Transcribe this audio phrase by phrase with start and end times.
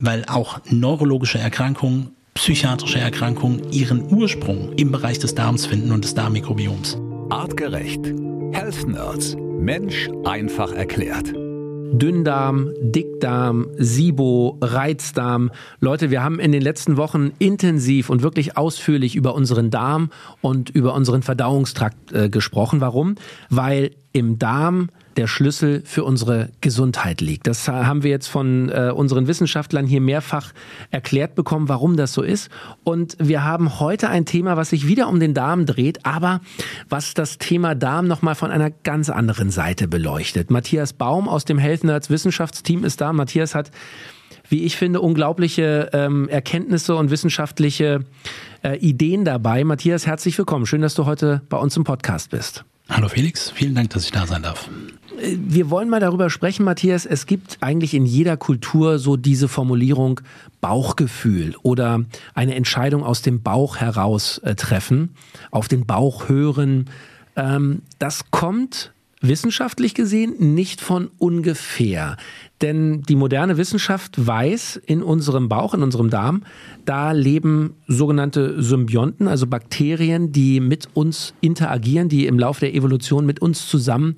[0.00, 6.14] weil auch neurologische Erkrankungen, psychiatrische Erkrankungen ihren Ursprung im Bereich des Darms finden und des
[6.14, 6.96] Darmmikrobioms.
[7.30, 8.04] Artgerecht.
[8.52, 9.36] Health Nerds.
[9.58, 11.32] Mensch einfach erklärt.
[11.90, 15.50] Dünndarm, Dickdarm, SIBO, Reizdarm.
[15.80, 20.10] Leute, wir haben in den letzten Wochen intensiv und wirklich ausführlich über unseren Darm
[20.42, 22.80] und über unseren Verdauungstrakt äh, gesprochen.
[22.80, 23.16] Warum?
[23.50, 27.48] Weil im Darm der Schlüssel für unsere Gesundheit liegt.
[27.48, 30.52] Das haben wir jetzt von äh, unseren Wissenschaftlern hier mehrfach
[30.92, 32.50] erklärt bekommen, warum das so ist.
[32.84, 36.40] Und wir haben heute ein Thema, was sich wieder um den Darm dreht, aber
[36.88, 40.52] was das Thema Darm nochmal von einer ganz anderen Seite beleuchtet.
[40.52, 43.12] Matthias Baum aus dem Health Nerds Wissenschaftsteam ist da.
[43.12, 43.72] Matthias hat
[44.50, 48.04] wie ich finde, unglaubliche ähm, Erkenntnisse und wissenschaftliche
[48.62, 49.62] äh, Ideen dabei.
[49.64, 50.64] Matthias, herzlich willkommen.
[50.64, 52.64] Schön, dass du heute bei uns im Podcast bist.
[52.88, 54.70] Hallo Felix, vielen Dank, dass ich da sein darf.
[55.20, 57.04] Wir wollen mal darüber sprechen, Matthias.
[57.04, 60.20] Es gibt eigentlich in jeder Kultur so diese Formulierung
[60.60, 62.04] Bauchgefühl oder
[62.34, 65.14] eine Entscheidung aus dem Bauch heraus äh, treffen,
[65.50, 66.90] auf den Bauch hören.
[67.36, 72.16] Ähm, das kommt wissenschaftlich gesehen nicht von ungefähr.
[72.60, 76.42] Denn die moderne Wissenschaft weiß, in unserem Bauch, in unserem Darm,
[76.84, 83.26] da leben sogenannte Symbionten, also Bakterien, die mit uns interagieren, die im Laufe der Evolution
[83.26, 84.16] mit uns zusammen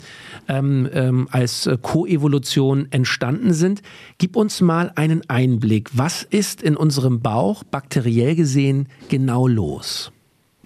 [0.48, 3.82] ähm, ähm, als Koevolution entstanden sind.
[4.16, 5.90] Gib uns mal einen Einblick.
[5.92, 10.12] Was ist in unserem Bauch bakteriell gesehen genau los?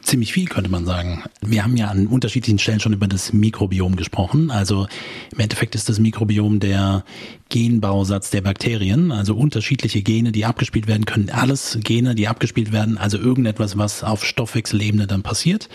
[0.05, 1.25] Ziemlich viel, könnte man sagen.
[1.41, 4.51] Wir haben ja an unterschiedlichen Stellen schon über das Mikrobiom gesprochen.
[4.51, 4.87] Also
[5.33, 7.05] im Endeffekt ist das Mikrobiom der
[7.49, 11.31] Genbausatz der Bakterien, also unterschiedliche Gene, die abgespielt werden können.
[11.31, 15.69] Alles Gene, die abgespielt werden, also irgendetwas, was auf Stoffwechselebene dann passiert.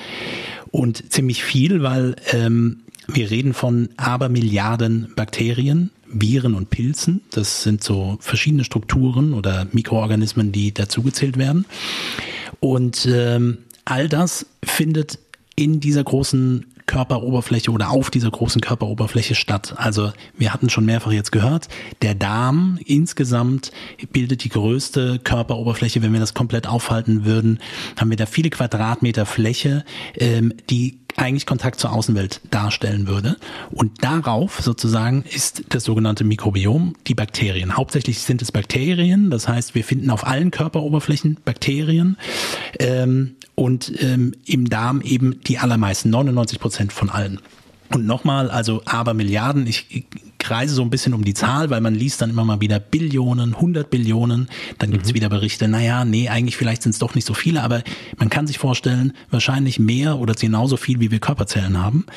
[0.71, 7.21] Und ziemlich viel, weil ähm, wir reden von Abermilliarden Bakterien, Viren und Pilzen.
[7.31, 11.65] Das sind so verschiedene Strukturen oder Mikroorganismen, die dazugezählt werden.
[12.59, 15.19] Und ähm, all das findet
[15.55, 19.75] in dieser großen Körperoberfläche oder auf dieser großen Körperoberfläche statt.
[19.77, 21.67] Also wir hatten schon mehrfach jetzt gehört,
[22.01, 23.71] der Darm insgesamt
[24.11, 26.01] bildet die größte Körperoberfläche.
[26.01, 27.59] Wenn wir das komplett aufhalten würden,
[27.99, 29.85] haben wir da viele Quadratmeter Fläche,
[30.15, 33.37] ähm, die eigentlich Kontakt zur Außenwelt darstellen würde.
[33.71, 37.77] Und darauf sozusagen ist das sogenannte Mikrobiom die Bakterien.
[37.77, 42.17] Hauptsächlich sind es Bakterien, das heißt, wir finden auf allen Körperoberflächen Bakterien
[42.79, 47.39] ähm, und ähm, im Darm eben die allermeisten, 99 Prozent von allen.
[47.93, 50.05] Und nochmal, also aber Milliarden, ich
[50.49, 53.53] kreise so ein bisschen um die Zahl, weil man liest dann immer mal wieder Billionen,
[53.53, 54.49] 100 Billionen,
[54.79, 55.13] dann gibt's mhm.
[55.13, 57.83] wieder Berichte, naja, nee, eigentlich vielleicht sind es doch nicht so viele, aber
[58.17, 62.07] man kann sich vorstellen, wahrscheinlich mehr oder genauso viel, wie wir Körperzellen haben.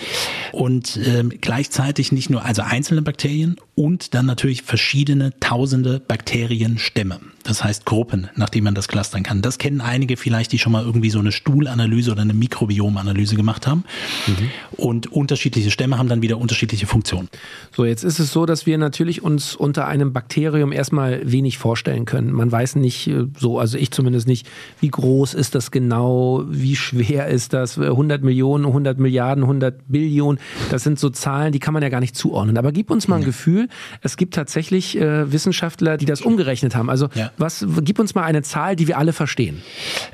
[0.51, 7.21] Und ähm, gleichzeitig nicht nur, also einzelne Bakterien und dann natürlich verschiedene tausende Bakterienstämme.
[7.43, 9.43] Das heißt Gruppen, nachdem man das clustern kann.
[9.43, 13.67] Das kennen einige vielleicht, die schon mal irgendwie so eine Stuhlanalyse oder eine Mikrobiomanalyse gemacht
[13.67, 13.85] haben.
[14.27, 14.51] Mhm.
[14.77, 17.29] Und unterschiedliche Stämme haben dann wieder unterschiedliche Funktionen.
[17.75, 22.05] So, jetzt ist es so, dass wir natürlich uns unter einem Bakterium erstmal wenig vorstellen
[22.05, 22.31] können.
[22.31, 24.47] Man weiß nicht äh, so, also ich zumindest nicht,
[24.81, 30.39] wie groß ist das genau, wie schwer ist das, 100 Millionen, 100 Milliarden, 100 Billionen,
[30.71, 32.57] das sind so Zahlen, die kann man ja gar nicht zuordnen.
[32.57, 33.62] Aber gib uns mal ein Gefühl,
[34.01, 36.91] es gibt tatsächlich äh, Wissenschaftler, die das umgerechnet haben.
[36.91, 37.31] Also ja.
[37.39, 39.63] was, gib uns mal eine Zahl, die wir alle verstehen.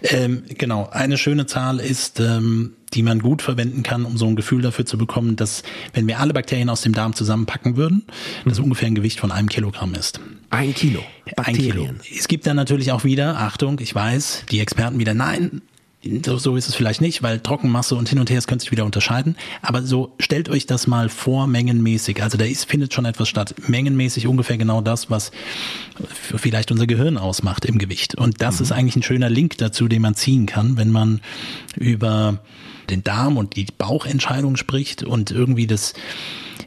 [0.03, 4.37] Ähm, genau, eine schöne Zahl ist ähm, die man gut verwenden kann, um so ein
[4.37, 8.05] Gefühl dafür zu bekommen, dass wenn wir alle Bakterien aus dem Darm zusammenpacken würden,
[8.45, 8.65] das mhm.
[8.65, 10.21] ungefähr ein Gewicht von einem Kilogramm ist.
[10.51, 11.03] Ein Kilo.
[11.37, 11.73] Bakterien.
[11.73, 12.19] Ein Kilo.
[12.19, 15.61] Es gibt dann natürlich auch wieder, Achtung, ich weiß, die Experten wieder, nein,
[16.03, 18.85] so ist es vielleicht nicht, weil Trockenmasse und hin und her, es könnte sich wieder
[18.85, 19.37] unterscheiden.
[19.63, 22.23] Aber so stellt euch das mal vor, mengenmäßig.
[22.23, 23.55] Also da ist, findet schon etwas statt.
[23.67, 25.33] Mengenmäßig ungefähr genau das, was
[26.15, 28.15] vielleicht unser Gehirn ausmacht im Gewicht.
[28.15, 28.65] Und das mhm.
[28.65, 31.21] ist eigentlich ein schöner Link dazu, den man ziehen kann, wenn man
[31.77, 32.39] über
[32.91, 35.95] den Darm und die Bauchentscheidung spricht und irgendwie das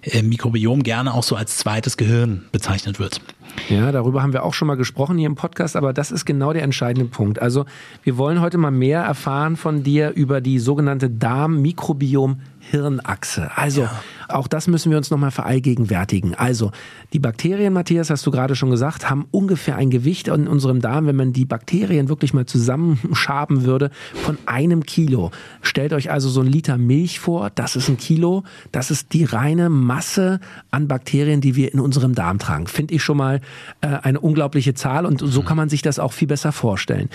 [0.04, 3.22] äh, Mikrobiom gerne auch so als zweites Gehirn bezeichnet wird.
[3.70, 6.54] Ja, darüber haben wir auch schon mal gesprochen hier im Podcast, aber das ist genau
[6.54, 7.42] der entscheidende Punkt.
[7.42, 7.66] Also
[8.04, 13.52] wir wollen heute mal mehr erfahren von dir über die sogenannte Darm-Mikrobiom- Hirnachse.
[13.56, 14.04] Also ja.
[14.32, 16.36] Auch das müssen wir uns nochmal verallgegenwärtigen.
[16.36, 16.72] Also
[17.14, 21.08] die Bakterien, Matthias, hast du gerade schon gesagt, haben ungefähr ein Gewicht in unserem Darm,
[21.08, 25.32] wenn man die Bakterien wirklich mal zusammenschaben würde, von einem Kilo.
[25.62, 29.24] Stellt euch also so ein Liter Milch vor, das ist ein Kilo, das ist die
[29.24, 30.40] reine Masse
[30.72, 32.68] an Bakterien, die wir in unserem Darm tragen.
[32.68, 33.42] Finde ich schon mal
[33.82, 35.46] äh, eine unglaubliche Zahl und so mhm.
[35.46, 37.10] kann man sich das auch viel besser vorstellen.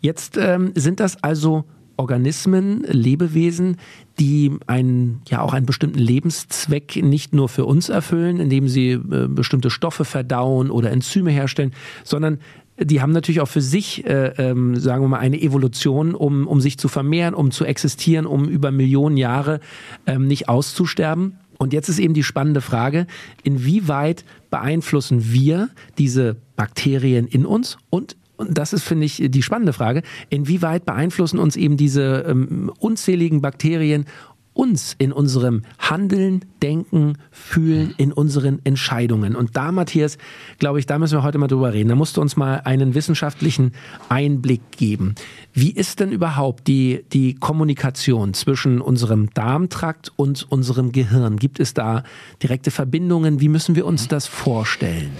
[0.00, 1.64] Jetzt ähm, sind das also
[1.96, 3.76] Organismen, Lebewesen,
[4.18, 9.28] die einen, ja auch einen bestimmten Lebenszweck nicht nur für uns erfüllen, indem sie äh,
[9.28, 11.72] bestimmte Stoffe verdauen oder Enzyme herstellen,
[12.04, 12.38] sondern
[12.78, 16.60] die haben natürlich auch für sich, äh, ähm, sagen wir mal, eine Evolution, um, um
[16.60, 19.60] sich zu vermehren, um zu existieren, um über Millionen Jahre
[20.06, 21.38] ähm, nicht auszusterben.
[21.58, 23.06] Und jetzt ist eben die spannende Frage,
[23.44, 29.72] inwieweit beeinflussen wir diese Bakterien in uns und und das ist, finde ich, die spannende
[29.72, 34.06] Frage, inwieweit beeinflussen uns eben diese ähm, unzähligen Bakterien
[34.54, 39.36] uns in unserem Handeln, Denken, Fühlen, in unseren Entscheidungen.
[39.36, 40.16] Und da, Matthias,
[40.58, 41.88] glaube ich, da müssen wir heute mal drüber reden.
[41.90, 43.72] Da musst du uns mal einen wissenschaftlichen
[44.08, 45.16] Einblick geben.
[45.52, 51.36] Wie ist denn überhaupt die, die Kommunikation zwischen unserem Darmtrakt und unserem Gehirn?
[51.36, 52.04] Gibt es da
[52.42, 53.40] direkte Verbindungen?
[53.40, 55.10] Wie müssen wir uns das vorstellen?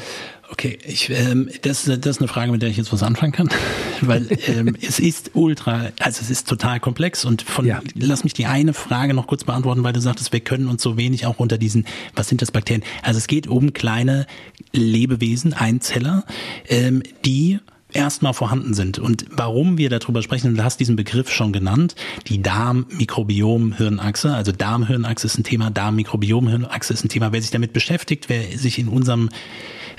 [0.51, 3.49] Okay, ich, ähm, das, das ist eine Frage, mit der ich jetzt was anfangen kann,
[4.03, 7.81] weil ähm, es ist ultra, also es ist total komplex und von, ja.
[7.95, 10.97] lass mich die eine Frage noch kurz beantworten, weil du sagtest, wir können uns so
[10.97, 12.85] wenig auch unter diesen, was sind das Bakterien?
[13.03, 14.27] Also es geht um kleine
[14.73, 16.25] Lebewesen, Einzeller,
[16.69, 17.59] ähm, die
[17.95, 18.99] erstmal vorhanden sind.
[18.99, 21.95] Und warum wir darüber sprechen, du hast diesen Begriff schon genannt,
[22.27, 24.35] die Darm-Mikrobiom-Hirnachse.
[24.35, 27.33] Also Darm-Hirnachse ist ein Thema, Darm-Mikrobiom-Hirnachse ist ein Thema.
[27.33, 29.31] Wer sich damit beschäftigt, wer sich in unserem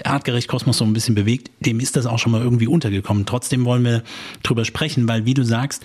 [0.03, 3.25] artgerecht Kosmos so ein bisschen bewegt, dem ist das auch schon mal irgendwie untergekommen.
[3.25, 4.03] Trotzdem wollen wir
[4.43, 5.83] drüber sprechen, weil wie du sagst,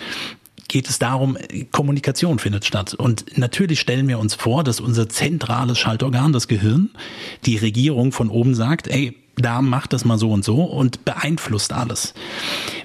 [0.67, 1.37] geht es darum,
[1.71, 2.93] Kommunikation findet statt.
[2.93, 6.91] Und natürlich stellen wir uns vor, dass unser zentrales Schaltorgan, das Gehirn,
[7.45, 11.73] die Regierung von oben sagt, ey, da macht das mal so und so und beeinflusst
[11.73, 12.13] alles.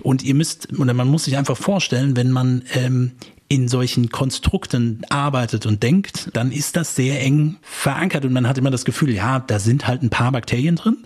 [0.02, 3.12] Und ihr müsst, oder man muss sich einfach vorstellen, wenn man ähm,
[3.48, 8.58] in solchen Konstrukten arbeitet und denkt, dann ist das sehr eng verankert und man hat
[8.58, 10.98] immer das Gefühl, ja, da sind halt ein paar Bakterien drin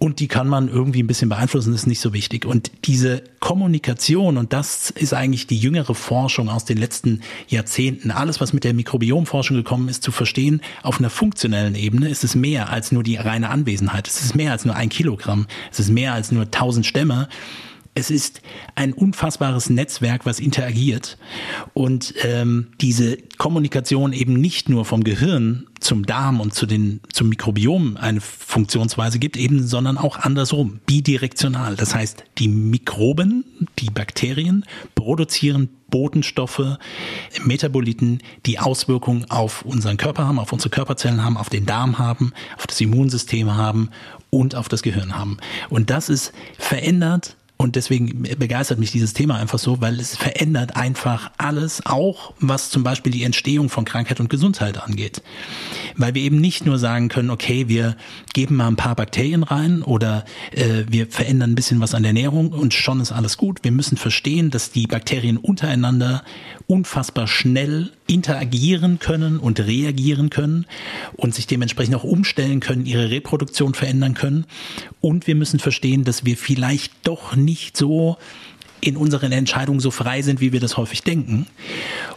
[0.00, 2.46] und die kann man irgendwie ein bisschen beeinflussen, ist nicht so wichtig.
[2.46, 8.40] Und diese Kommunikation, und das ist eigentlich die jüngere Forschung aus den letzten Jahrzehnten, alles,
[8.40, 12.70] was mit der Mikrobiomforschung gekommen ist, zu verstehen, auf einer funktionellen Ebene ist es mehr
[12.70, 14.08] als nur die reine Anwesenheit.
[14.08, 15.46] Es ist mehr als nur ein Kilogramm.
[15.70, 17.28] Es ist mehr als nur tausend Stämme
[17.94, 18.40] es ist
[18.76, 21.18] ein unfassbares Netzwerk, was interagiert
[21.74, 27.28] und ähm, diese Kommunikation eben nicht nur vom Gehirn zum Darm und zu den, zum
[27.28, 31.74] Mikrobiom eine Funktionsweise gibt, eben, sondern auch andersrum, bidirektional.
[31.74, 33.44] Das heißt, die Mikroben,
[33.78, 34.64] die Bakterien
[34.94, 36.78] produzieren Botenstoffe,
[37.44, 42.32] Metaboliten, die Auswirkungen auf unseren Körper haben, auf unsere Körperzellen haben, auf den Darm haben,
[42.56, 43.90] auf das Immunsystem haben
[44.30, 45.38] und auf das Gehirn haben.
[45.68, 50.76] Und das ist verändert und deswegen begeistert mich dieses Thema einfach so, weil es verändert
[50.76, 55.20] einfach alles, auch was zum Beispiel die Entstehung von Krankheit und Gesundheit angeht.
[55.94, 57.98] Weil wir eben nicht nur sagen können, okay, wir
[58.32, 62.10] geben mal ein paar Bakterien rein oder äh, wir verändern ein bisschen was an der
[62.10, 63.58] Ernährung und schon ist alles gut.
[63.62, 66.24] Wir müssen verstehen, dass die Bakterien untereinander
[66.66, 70.66] unfassbar schnell interagieren können und reagieren können
[71.14, 74.46] und sich dementsprechend auch umstellen können, ihre Reproduktion verändern können.
[75.00, 78.18] Und wir müssen verstehen, dass wir vielleicht doch nicht so
[78.80, 81.46] in unseren Entscheidungen so frei sind, wie wir das häufig denken.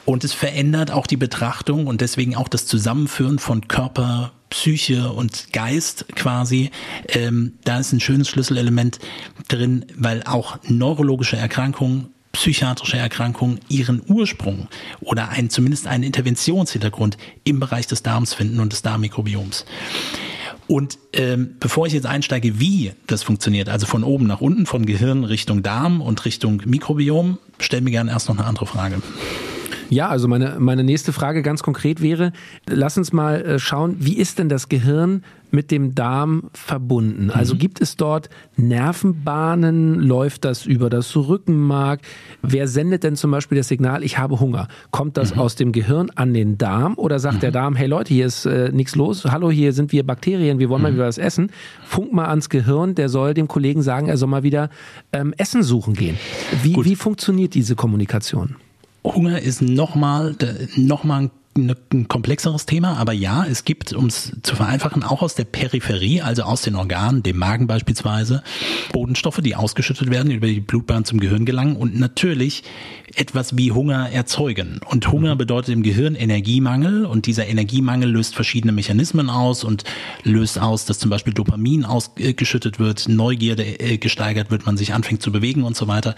[0.06, 5.52] Und es verändert auch die Betrachtung und deswegen auch das Zusammenführen von Körper, Psyche und
[5.52, 6.72] Geist quasi.
[7.10, 9.00] Ähm, da ist ein schönes Schlüsselelement
[9.48, 14.68] drin, weil auch neurologische Erkrankungen psychiatrische Erkrankungen ihren Ursprung
[15.00, 19.66] oder ein, zumindest einen Interventionshintergrund im Bereich des Darms finden und des Darmmikrobioms.
[20.68, 24.86] Und ähm, bevor ich jetzt einsteige, wie das funktioniert, also von oben nach unten, von
[24.86, 29.02] Gehirn Richtung Darm und Richtung Mikrobiom, stell mir gerne erst noch eine andere Frage.
[29.90, 32.32] Ja, also meine, meine nächste Frage ganz konkret wäre,
[32.68, 35.24] lass uns mal äh, schauen, wie ist denn das Gehirn
[35.54, 37.30] mit dem Darm verbunden?
[37.30, 37.60] Also mhm.
[37.60, 40.00] gibt es dort Nervenbahnen?
[40.00, 42.02] Läuft das über das Rückenmark?
[42.42, 44.68] Wer sendet denn zum Beispiel das Signal, ich habe Hunger?
[44.92, 45.42] Kommt das mhm.
[45.42, 47.42] aus dem Gehirn an den Darm oder sagt mhm.
[47.42, 50.70] der Darm, hey Leute, hier ist äh, nichts los, hallo, hier sind wir Bakterien, wir
[50.70, 50.96] wollen mal mhm.
[50.96, 51.52] wieder was essen?
[51.86, 54.70] Funk mal ans Gehirn, der soll dem Kollegen sagen, er soll mal wieder
[55.12, 56.18] ähm, Essen suchen gehen.
[56.64, 58.56] Wie, wie funktioniert diese Kommunikation?
[59.04, 60.36] Hunger ist nochmal
[60.76, 65.22] noch mal ein ein komplexeres Thema, aber ja, es gibt, um es zu vereinfachen, auch
[65.22, 68.44] aus der Peripherie, also aus den Organen, dem Magen beispielsweise,
[68.92, 72.64] Bodenstoffe, die ausgeschüttet werden, über die Blutbahn zum Gehirn gelangen und natürlich
[73.16, 74.80] etwas wie Hunger erzeugen.
[74.86, 75.40] Und Hunger mhm.
[75.40, 79.84] bedeutet im Gehirn Energiemangel und dieser Energiemangel löst verschiedene Mechanismen aus und
[80.24, 85.22] löst aus, dass zum Beispiel Dopamin ausgeschüttet wird, Neugierde äh, gesteigert wird, man sich anfängt
[85.22, 86.16] zu bewegen und so weiter.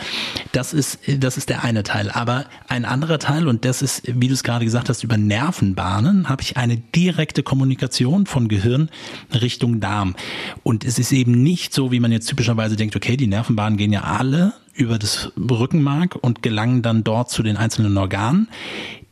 [0.52, 2.10] Das ist, das ist der eine Teil.
[2.10, 6.30] Aber ein anderer Teil, und das ist, wie du es gerade gesagt hast, über Nervenbahnen
[6.30, 8.90] habe ich eine direkte Kommunikation von Gehirn
[9.34, 10.16] Richtung Darm.
[10.64, 13.94] Und es ist eben nicht so, wie man jetzt typischerweise denkt, okay, die Nervenbahnen gehen
[13.94, 18.50] ja alle über das Rückenmark und gelangen dann dort zu den einzelnen Organen.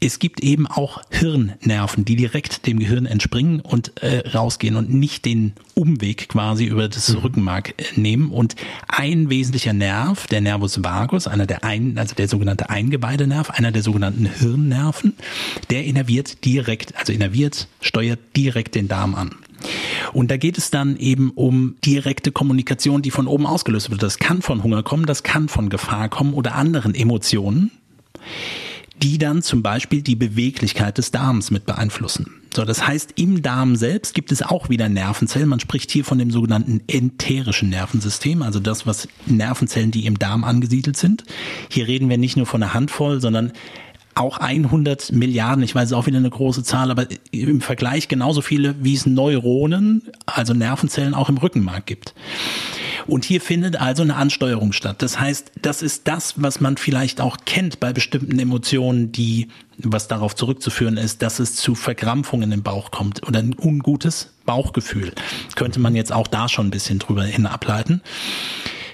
[0.06, 5.24] Es gibt eben auch Hirnnerven, die direkt dem Gehirn entspringen und äh, rausgehen und nicht
[5.24, 7.20] den Umweg quasi über das mhm.
[7.20, 8.32] Rückenmark äh, nehmen.
[8.32, 8.56] Und
[8.90, 13.82] ein wesentlicher Nerv, der Nervus vagus, einer der ein, also der sogenannte Eingeweidenerv, einer der
[13.82, 15.14] sogenannten Hirnnerven,
[15.70, 19.32] der innerviert direkt, also innerviert, steuert direkt den Darm an.
[20.12, 24.04] Und da geht es dann eben um direkte Kommunikation, die von oben ausgelöst wird.
[24.04, 27.72] Das kann von Hunger kommen, das kann von Gefahr kommen oder anderen Emotionen,
[29.04, 32.42] die dann zum Beispiel die Beweglichkeit des Darms mit beeinflussen.
[32.56, 35.50] So, das heißt, im Darm selbst gibt es auch wieder Nervenzellen.
[35.50, 40.46] Man spricht hier von dem sogenannten enterischen Nervensystem, also das, was Nervenzellen, die im Darm
[40.46, 41.26] angesiedelt sind.
[41.70, 43.52] Hier reden wir nicht nur von einer Handvoll, sondern
[44.16, 48.42] auch 100 Milliarden, ich weiß, ist auch wieder eine große Zahl, aber im Vergleich genauso
[48.42, 52.14] viele, wie es Neuronen, also Nervenzellen auch im Rückenmark gibt.
[53.06, 55.02] Und hier findet also eine Ansteuerung statt.
[55.02, 60.08] Das heißt, das ist das, was man vielleicht auch kennt bei bestimmten Emotionen, die, was
[60.08, 65.12] darauf zurückzuführen ist, dass es zu Verkrampfungen im Bauch kommt oder ein ungutes Bauchgefühl.
[65.56, 68.02] Könnte man jetzt auch da schon ein bisschen drüber hin ableiten.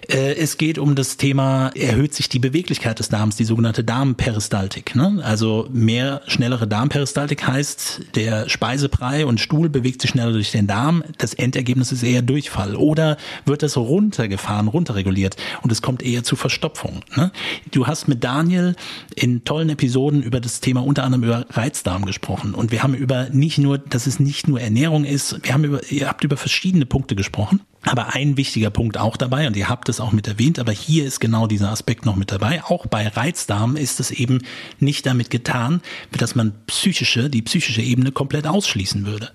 [0.09, 4.95] Äh, es geht um das Thema, erhöht sich die Beweglichkeit des Darms, die sogenannte Darmperistaltik.
[4.95, 5.21] Ne?
[5.23, 11.03] Also mehr schnellere Darmperistaltik heißt, der Speisebrei und Stuhl bewegt sich schneller durch den Darm.
[11.19, 12.75] Das Endergebnis ist eher Durchfall.
[12.75, 17.01] Oder wird das runtergefahren, runterreguliert und es kommt eher zu Verstopfung.
[17.15, 17.31] Ne?
[17.71, 18.75] Du hast mit Daniel
[19.15, 23.29] in tollen Episoden über das Thema unter anderem über Reizdarm gesprochen und wir haben über
[23.29, 26.85] nicht nur, dass es nicht nur Ernährung ist, wir haben über, ihr habt über verschiedene
[26.85, 27.61] Punkte gesprochen.
[27.83, 31.05] Aber ein wichtiger Punkt auch dabei, und ihr habt es auch mit erwähnt, aber hier
[31.05, 32.63] ist genau dieser Aspekt noch mit dabei.
[32.63, 34.41] Auch bei Reizdarm ist es eben
[34.79, 39.31] nicht damit getan, dass man psychische, die psychische Ebene komplett ausschließen würde.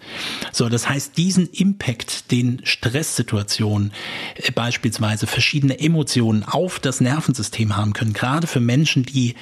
[0.53, 3.93] So, das heißt, diesen Impact, den Stresssituationen,
[4.37, 9.35] äh, beispielsweise verschiedene Emotionen auf das Nervensystem haben können, gerade für Menschen, die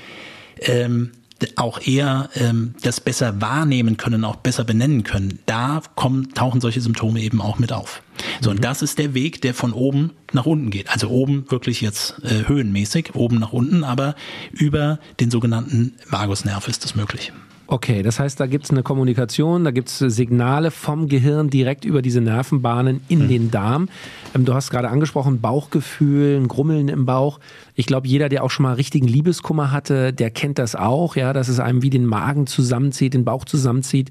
[0.61, 1.13] ähm,
[1.57, 6.81] auch eher ähm, das besser wahrnehmen können, auch besser benennen können, da kommen, tauchen solche
[6.81, 8.03] Symptome eben auch mit auf.
[8.41, 8.57] So, mhm.
[8.57, 10.91] und das ist der Weg, der von oben nach unten geht.
[10.91, 14.15] Also oben wirklich jetzt äh, höhenmäßig, oben nach unten, aber
[14.53, 17.33] über den sogenannten Vagusnerv ist das möglich.
[17.73, 21.87] Okay, das heißt, da gibt es eine Kommunikation, da gibt es Signale vom Gehirn direkt
[21.87, 23.29] über diese Nervenbahnen in mhm.
[23.29, 23.89] den Darm.
[24.35, 27.41] Ähm, du hast gerade angesprochen, Bauchgefühl, ein Grummeln im Bauch.
[27.75, 31.33] Ich glaube, jeder, der auch schon mal richtigen Liebeskummer hatte, der kennt das auch, ja,
[31.33, 34.11] dass es einem wie den Magen zusammenzieht, den Bauch zusammenzieht.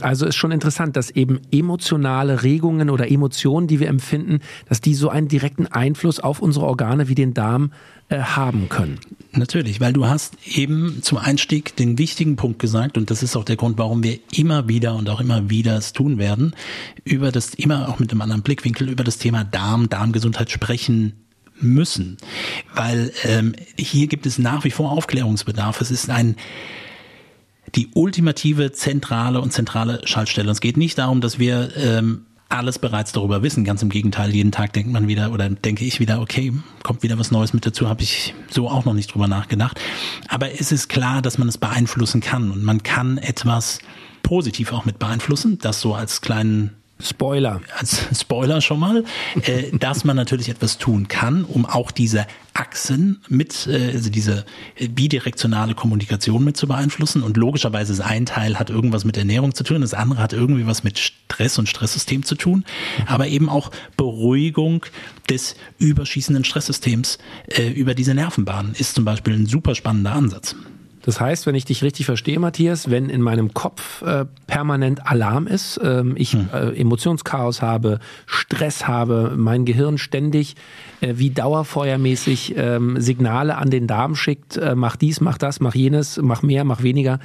[0.00, 4.94] Also ist schon interessant, dass eben emotionale Regungen oder Emotionen, die wir empfinden, dass die
[4.94, 7.72] so einen direkten Einfluss auf unsere Organe wie den Darm
[8.08, 9.00] äh, haben können.
[9.32, 13.44] Natürlich, weil du hast eben zum Einstieg den wichtigen Punkt gesagt und das ist auch
[13.44, 16.54] der Grund, warum wir immer wieder und auch immer wieder es tun werden,
[17.04, 21.14] über das immer auch mit einem anderen Blickwinkel über das Thema Darm, Darmgesundheit sprechen
[21.58, 22.18] müssen,
[22.74, 25.80] weil ähm, hier gibt es nach wie vor Aufklärungsbedarf.
[25.80, 26.36] Es ist ein
[27.74, 30.50] die ultimative zentrale und zentrale Schaltstelle.
[30.50, 33.64] es geht nicht darum, dass wir ähm, alles bereits darüber wissen.
[33.64, 37.18] Ganz im Gegenteil, jeden Tag denkt man wieder oder denke ich wieder, okay, kommt wieder
[37.18, 39.80] was Neues mit dazu, habe ich so auch noch nicht drüber nachgedacht.
[40.28, 43.80] Aber es ist klar, dass man es beeinflussen kann und man kann etwas
[44.22, 47.60] positiv auch mit beeinflussen, das so als kleinen Spoiler.
[48.18, 49.04] Spoiler schon mal,
[49.42, 54.46] äh, dass man natürlich etwas tun kann, um auch diese Achsen mit, äh, also diese
[54.78, 57.22] bidirektionale Kommunikation mit zu beeinflussen.
[57.22, 60.66] Und logischerweise ist ein Teil hat irgendwas mit Ernährung zu tun, das andere hat irgendwie
[60.66, 62.64] was mit Stress und Stresssystem zu tun,
[63.06, 64.86] aber eben auch Beruhigung
[65.28, 70.56] des überschießenden Stresssystems äh, über diese Nervenbahnen ist zum Beispiel ein super spannender Ansatz.
[71.06, 75.46] Das heißt, wenn ich dich richtig verstehe, Matthias, wenn in meinem Kopf äh, permanent Alarm
[75.46, 76.48] ist, ähm, ich hm.
[76.52, 80.56] äh, Emotionschaos habe, Stress habe, mein Gehirn ständig
[81.00, 85.76] äh, wie dauerfeuermäßig ähm, Signale an den Darm schickt, äh, mach dies, mach das, mach
[85.76, 87.20] jenes, mach mehr, mach weniger,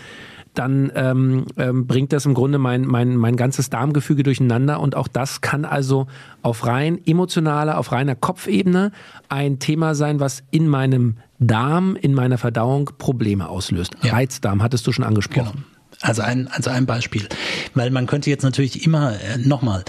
[0.54, 5.08] dann ähm, ähm, bringt das im Grunde mein, mein, mein ganzes Darmgefüge durcheinander und auch
[5.08, 6.08] das kann also
[6.42, 8.92] auf rein emotionaler, auf reiner Kopfebene
[9.30, 13.96] ein Thema sein, was in meinem Darm, in meiner Verdauung Probleme auslöst.
[14.04, 14.14] Ja.
[14.14, 15.64] Reizdarm hattest du schon angesprochen.
[15.66, 15.81] Genau.
[16.02, 17.28] Also ein, also ein Beispiel.
[17.76, 19.86] Weil man könnte jetzt natürlich immer, äh, nochmal,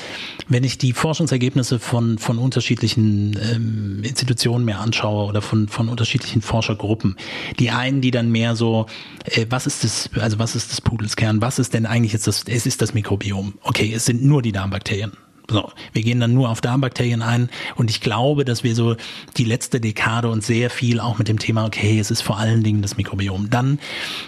[0.47, 6.43] wenn ich die Forschungsergebnisse von, von unterschiedlichen ähm, Institutionen mir anschaue oder von, von unterschiedlichen
[6.43, 7.17] Forschergruppen,
[7.59, 8.87] die einen, die dann mehr so,
[9.25, 12.45] äh, was ist das, also was ist das Pudelskern, was ist denn eigentlich jetzt das,
[12.47, 13.55] es ist das Mikrobiom.
[13.63, 15.13] Okay, es sind nur die Darmbakterien.
[15.51, 17.51] So, wir gehen dann nur auf Darmbakterien ein.
[17.75, 18.97] Und ich glaube, dass wir so
[19.37, 22.63] die letzte Dekade uns sehr viel auch mit dem Thema, okay, es ist vor allen
[22.63, 23.51] Dingen das Mikrobiom.
[23.51, 23.79] Dann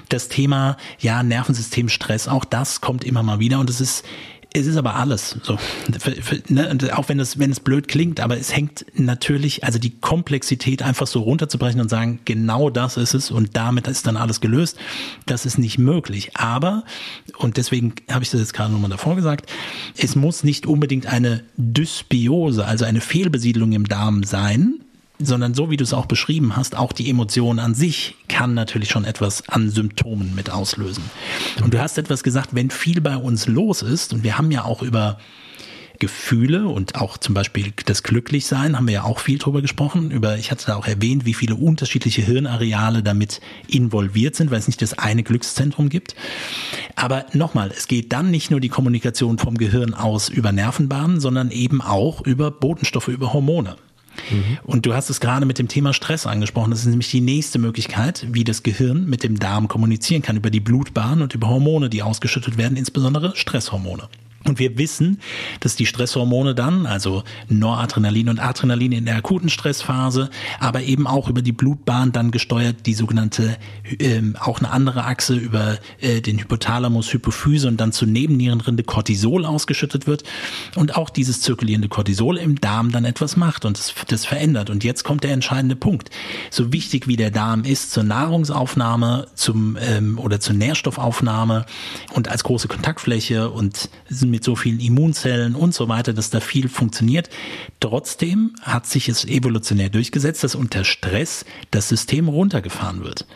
[0.08, 3.60] das Thema, ja, Nervensystemstress, auch das kommt immer mal wieder.
[3.60, 4.04] Und es ist
[4.56, 5.36] Es ist aber alles.
[5.42, 5.58] So.
[6.48, 10.80] Ne, auch wenn es, wenn es blöd klingt, aber es hängt natürlich, also die Komplexität
[10.80, 14.76] einfach so runterzubrechen und sagen, genau das ist es und damit ist dann alles gelöst,
[15.26, 16.36] das ist nicht möglich.
[16.36, 16.84] Aber,
[17.36, 19.50] und deswegen habe ich das jetzt gerade nochmal davor gesagt,
[19.96, 24.83] es muss nicht unbedingt eine Dysbiose, also eine Fehlbesiedlung im Darm sein,
[25.18, 28.90] sondern so wie du es auch beschrieben hast, auch die Emotion an sich kann natürlich
[28.90, 31.04] schon etwas an Symptomen mit auslösen.
[31.62, 34.64] Und du hast etwas gesagt, wenn viel bei uns los ist, und wir haben ja
[34.64, 35.18] auch über
[36.00, 40.10] Gefühle und auch zum Beispiel das Glücklichsein haben wir ja auch viel drüber gesprochen.
[40.10, 44.66] Über, ich hatte da auch erwähnt, wie viele unterschiedliche Hirnareale damit involviert sind, weil es
[44.66, 46.16] nicht das eine Glückszentrum gibt.
[46.96, 51.50] Aber nochmal, es geht dann nicht nur die Kommunikation vom Gehirn aus über Nervenbahnen, sondern
[51.50, 53.76] eben auch über Botenstoffe, über Hormone.
[54.30, 54.58] Mhm.
[54.64, 56.70] Und du hast es gerade mit dem Thema Stress angesprochen.
[56.70, 60.50] Das ist nämlich die nächste Möglichkeit, wie das Gehirn mit dem Darm kommunizieren kann, über
[60.50, 64.08] die Blutbahn und über Hormone, die ausgeschüttet werden, insbesondere Stresshormone.
[64.46, 65.20] Und wir wissen,
[65.60, 70.28] dass die Stresshormone dann, also Noradrenalin und Adrenalin in der akuten Stressphase,
[70.60, 73.56] aber eben auch über die Blutbahn dann gesteuert, die sogenannte,
[73.98, 79.46] ähm, auch eine andere Achse über äh, den Hypothalamus, Hypophyse und dann zur Nebennierenrinde Cortisol
[79.46, 80.24] ausgeschüttet wird
[80.76, 84.68] und auch dieses zirkulierende Cortisol im Darm dann etwas macht und das, das verändert.
[84.68, 86.10] Und jetzt kommt der entscheidende Punkt.
[86.50, 91.64] So wichtig wie der Darm ist zur Nahrungsaufnahme zum, ähm, oder zur Nährstoffaufnahme
[92.12, 93.88] und als große Kontaktfläche und
[94.34, 97.30] mit so vielen Immunzellen und so weiter, dass da viel funktioniert.
[97.78, 103.28] Trotzdem hat sich es evolutionär durchgesetzt, dass unter Stress das System runtergefahren wird.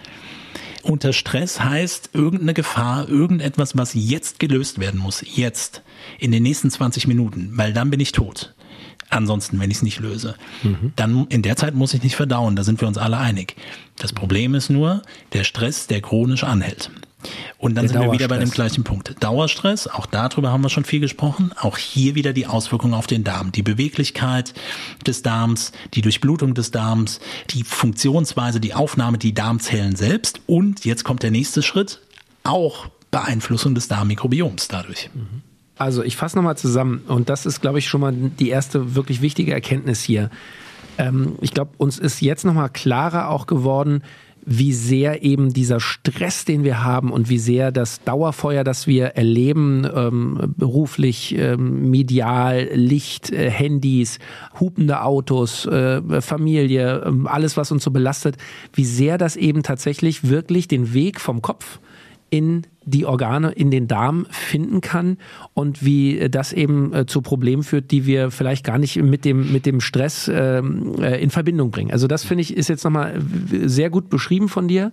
[0.82, 5.82] Unter Stress heißt irgendeine Gefahr, irgendetwas, was jetzt gelöst werden muss, jetzt,
[6.18, 8.54] in den nächsten 20 Minuten, weil dann bin ich tot.
[9.08, 10.92] Ansonsten, wenn ich es nicht löse, mhm.
[10.96, 13.54] dann in der Zeit muss ich nicht verdauen, da sind wir uns alle einig.
[13.98, 15.02] Das Problem ist nur
[15.32, 16.90] der Stress, der chronisch anhält.
[17.58, 19.16] Und dann Der sind wir wieder bei dem gleichen Punkt.
[19.20, 21.52] Dauerstress, auch darüber haben wir schon viel gesprochen.
[21.60, 23.50] Auch hier wieder die Auswirkungen auf den Darm.
[23.50, 24.54] Die Beweglichkeit
[25.06, 27.18] des Darms, die Durchblutung des Darms,
[27.50, 30.40] die Funktionsweise, die Aufnahme, die Darmzellen selbst.
[30.46, 32.00] Und jetzt kommt der nächste Schritt,
[32.44, 35.10] auch Beeinflussung des Darmmikrobioms dadurch.
[35.76, 39.22] Also ich fasse nochmal zusammen und das ist, glaube ich, schon mal die erste wirklich
[39.22, 40.30] wichtige Erkenntnis hier.
[40.98, 44.02] Ähm, ich glaube, uns ist jetzt nochmal klarer auch geworden,
[44.44, 49.08] wie sehr eben dieser Stress, den wir haben und wie sehr das Dauerfeuer, das wir
[49.08, 54.18] erleben, ähm, beruflich, ähm, medial, Licht, äh, Handys,
[54.58, 58.36] hupende Autos, äh, Familie, äh, alles, was uns so belastet,
[58.72, 61.80] wie sehr das eben tatsächlich wirklich den Weg vom Kopf
[62.30, 65.18] in die Organe in den Darm finden kann
[65.52, 69.52] und wie das eben äh, zu Problemen führt, die wir vielleicht gar nicht mit dem,
[69.52, 71.90] mit dem Stress ähm, äh, in Verbindung bringen.
[71.90, 73.20] Also das finde ich ist jetzt nochmal
[73.64, 74.90] sehr gut beschrieben von dir.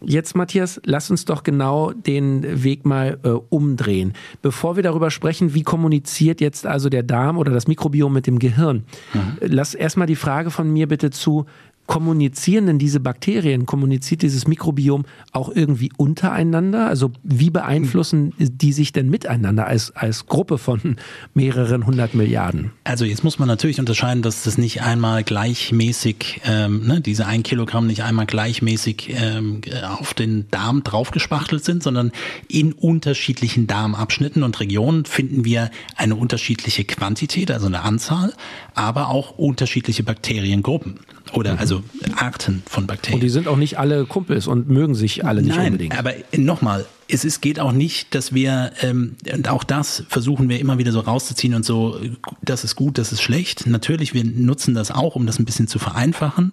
[0.00, 4.12] Jetzt, Matthias, lass uns doch genau den Weg mal äh, umdrehen.
[4.42, 8.38] Bevor wir darüber sprechen, wie kommuniziert jetzt also der Darm oder das Mikrobiom mit dem
[8.38, 9.36] Gehirn, mhm.
[9.40, 11.46] lass erstmal die Frage von mir bitte zu,
[11.86, 16.88] kommunizieren denn diese Bakterien, kommuniziert dieses Mikrobiom auch irgendwie untereinander?
[16.88, 20.96] Also wie beeinflussen die sich denn miteinander als, als Gruppe von
[21.34, 22.72] mehreren hundert Milliarden?
[22.84, 27.42] Also jetzt muss man natürlich unterscheiden, dass das nicht einmal gleichmäßig, ähm, ne, diese ein
[27.42, 29.60] Kilogramm nicht einmal gleichmäßig ähm,
[29.98, 32.12] auf den Darm draufgespachtelt sind, sondern
[32.48, 38.32] in unterschiedlichen Darmabschnitten und Regionen finden wir eine unterschiedliche Quantität, also eine Anzahl,
[38.74, 41.00] aber auch unterschiedliche Bakteriengruppen.
[41.32, 41.58] Oder mhm.
[41.58, 41.82] also
[42.16, 43.14] Arten von Bakterien.
[43.14, 45.98] Und die sind auch nicht alle Kumpels und mögen sich alle nicht Nein, unbedingt.
[45.98, 50.60] Aber nochmal, es ist, geht auch nicht, dass wir, ähm, und auch das versuchen wir
[50.60, 52.00] immer wieder so rauszuziehen und so,
[52.42, 53.66] das ist gut, das ist schlecht.
[53.66, 56.52] Natürlich, wir nutzen das auch, um das ein bisschen zu vereinfachen.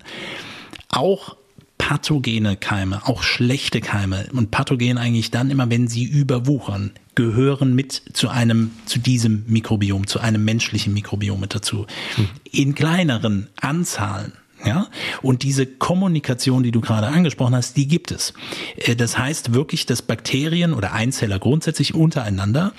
[0.89, 1.35] Auch
[1.77, 8.01] pathogene Keime, auch schlechte Keime und pathogen eigentlich dann immer, wenn sie überwuchern, gehören mit
[8.13, 11.85] zu einem, zu diesem Mikrobiom, zu einem menschlichen Mikrobiom mit dazu.
[12.15, 12.29] Hm.
[12.51, 14.33] In kleineren Anzahlen
[14.65, 14.87] ja,
[15.21, 18.33] und diese Kommunikation, die du gerade angesprochen hast, die gibt es.
[18.77, 22.73] Äh, das heißt wirklich, dass Bakterien oder Einzeller grundsätzlich untereinander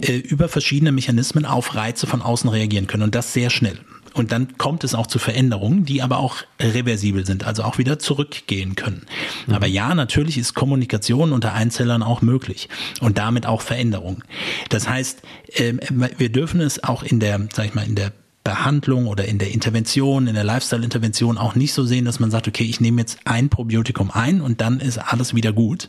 [0.00, 3.78] äh, über verschiedene Mechanismen auf Reize von außen reagieren können und das sehr schnell.
[4.12, 7.98] Und dann kommt es auch zu Veränderungen, die aber auch reversibel sind, also auch wieder
[7.98, 9.06] zurückgehen können.
[9.46, 9.54] Mhm.
[9.54, 12.68] Aber ja, natürlich ist Kommunikation unter Einzellern auch möglich
[13.00, 14.24] und damit auch Veränderungen.
[14.68, 15.22] Das heißt,
[15.54, 18.12] ähm, wir dürfen es auch in der, sag ich mal, in der
[18.44, 22.48] Behandlung oder in der Intervention, in der Lifestyle-Intervention auch nicht so sehen, dass man sagt,
[22.48, 25.88] okay, ich nehme jetzt ein Probiotikum ein und dann ist alles wieder gut,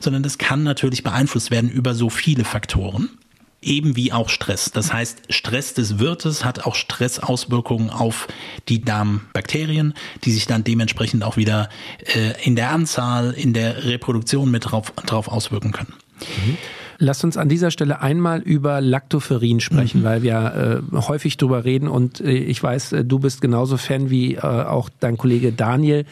[0.00, 3.08] sondern das kann natürlich beeinflusst werden über so viele Faktoren
[3.62, 4.70] eben wie auch Stress.
[4.70, 8.28] Das heißt, Stress des Wirtes hat auch Stressauswirkungen auf
[8.68, 11.68] die Darmbakterien, die sich dann dementsprechend auch wieder
[12.04, 15.94] äh, in der Anzahl, in der Reproduktion mit drauf, drauf auswirken können.
[16.20, 16.58] Mhm.
[16.98, 20.04] Lasst uns an dieser Stelle einmal über Lactoferrin sprechen, mhm.
[20.04, 24.10] weil wir äh, häufig drüber reden und äh, ich weiß, äh, du bist genauso Fan
[24.10, 26.04] wie äh, auch dein Kollege Daniel.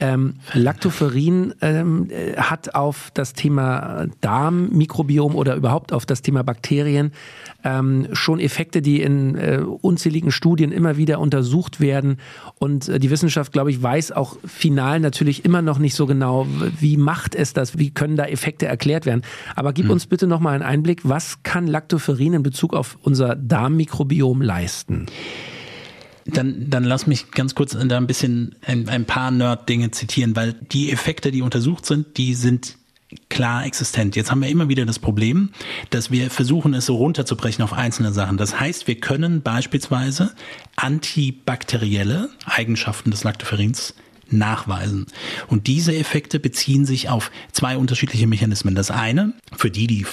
[0.00, 7.12] Ähm, Lactoferrin ähm, äh, hat auf das Thema Darmmikrobiom oder überhaupt auf das Thema Bakterien
[7.64, 12.18] ähm, schon Effekte, die in äh, unzähligen Studien immer wieder untersucht werden.
[12.58, 16.46] Und äh, die Wissenschaft, glaube ich, weiß auch final natürlich immer noch nicht so genau,
[16.78, 19.22] wie macht es das, wie können da Effekte erklärt werden.
[19.56, 19.92] Aber gib hm.
[19.92, 25.06] uns bitte noch mal einen Einblick, was kann Lactoferrin in Bezug auf unser Darmmikrobiom leisten?
[26.28, 30.52] Dann, dann lass mich ganz kurz da ein bisschen ein, ein paar Nerd-Dinge zitieren, weil
[30.52, 32.76] die Effekte, die untersucht sind, die sind
[33.30, 34.16] klar existent.
[34.16, 35.50] Jetzt haben wir immer wieder das Problem,
[35.90, 38.36] dass wir versuchen, es so runterzubrechen auf einzelne Sachen.
[38.36, 40.34] Das heißt, wir können beispielsweise
[40.76, 43.94] antibakterielle Eigenschaften des Lactoferrins
[44.32, 45.06] nachweisen.
[45.48, 48.74] Und diese Effekte beziehen sich auf zwei unterschiedliche Mechanismen.
[48.74, 50.06] Das eine, für die, die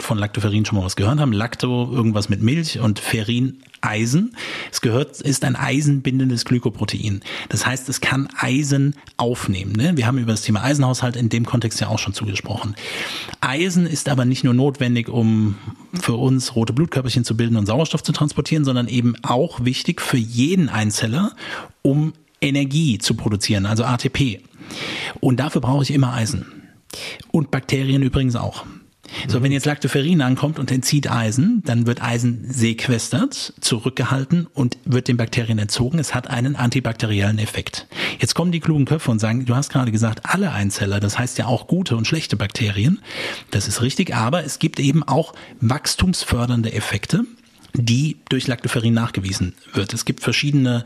[0.00, 4.34] von Lactoferrin schon mal was gehört haben, Lacto irgendwas mit Milch und Ferrin Eisen.
[4.72, 7.20] Es gehört, ist ein eisenbindendes Glykoprotein.
[7.50, 9.72] Das heißt, es kann Eisen aufnehmen.
[9.72, 9.96] Ne?
[9.96, 12.74] Wir haben über das Thema Eisenhaushalt in dem Kontext ja auch schon zugesprochen.
[13.40, 15.56] Eisen ist aber nicht nur notwendig, um
[15.92, 20.16] für uns rote Blutkörperchen zu bilden und Sauerstoff zu transportieren, sondern eben auch wichtig für
[20.16, 21.32] jeden Einzeller,
[21.82, 24.40] um Energie zu produzieren, also ATP.
[25.20, 26.46] Und dafür brauche ich immer Eisen.
[27.32, 28.64] Und Bakterien übrigens auch.
[29.28, 35.08] So, wenn jetzt Lactoferrin ankommt und entzieht Eisen, dann wird Eisen sequestert, zurückgehalten und wird
[35.08, 35.98] den Bakterien entzogen.
[35.98, 37.86] Es hat einen antibakteriellen Effekt.
[38.18, 41.38] Jetzt kommen die klugen Köpfe und sagen, du hast gerade gesagt, alle Einzeller, das heißt
[41.38, 43.00] ja auch gute und schlechte Bakterien.
[43.50, 47.24] Das ist richtig, aber es gibt eben auch wachstumsfördernde Effekte
[47.74, 49.92] die durch Lactoferrin nachgewiesen wird.
[49.92, 50.84] Es gibt verschiedene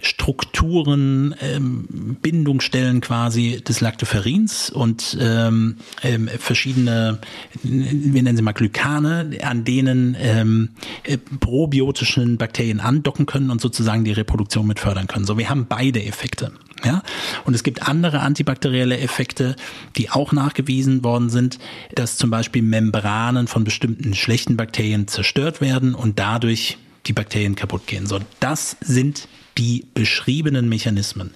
[0.00, 7.18] Strukturen, ähm, Bindungsstellen quasi des Lactoferrins und ähm, ähm, verschiedene,
[7.62, 10.70] wir nennen sie mal Glykane, an denen ähm,
[11.02, 15.24] äh, probiotischen Bakterien andocken können und sozusagen die Reproduktion mit fördern können.
[15.24, 16.52] So, wir haben beide Effekte.
[16.84, 17.02] Ja?
[17.44, 19.56] Und es gibt andere antibakterielle Effekte,
[19.96, 21.58] die auch nachgewiesen worden sind,
[21.94, 27.86] dass zum Beispiel Membranen von bestimmten schlechten Bakterien zerstört werden und dadurch die Bakterien kaputt
[27.86, 28.06] gehen.
[28.06, 31.32] So, das sind die beschriebenen Mechanismen.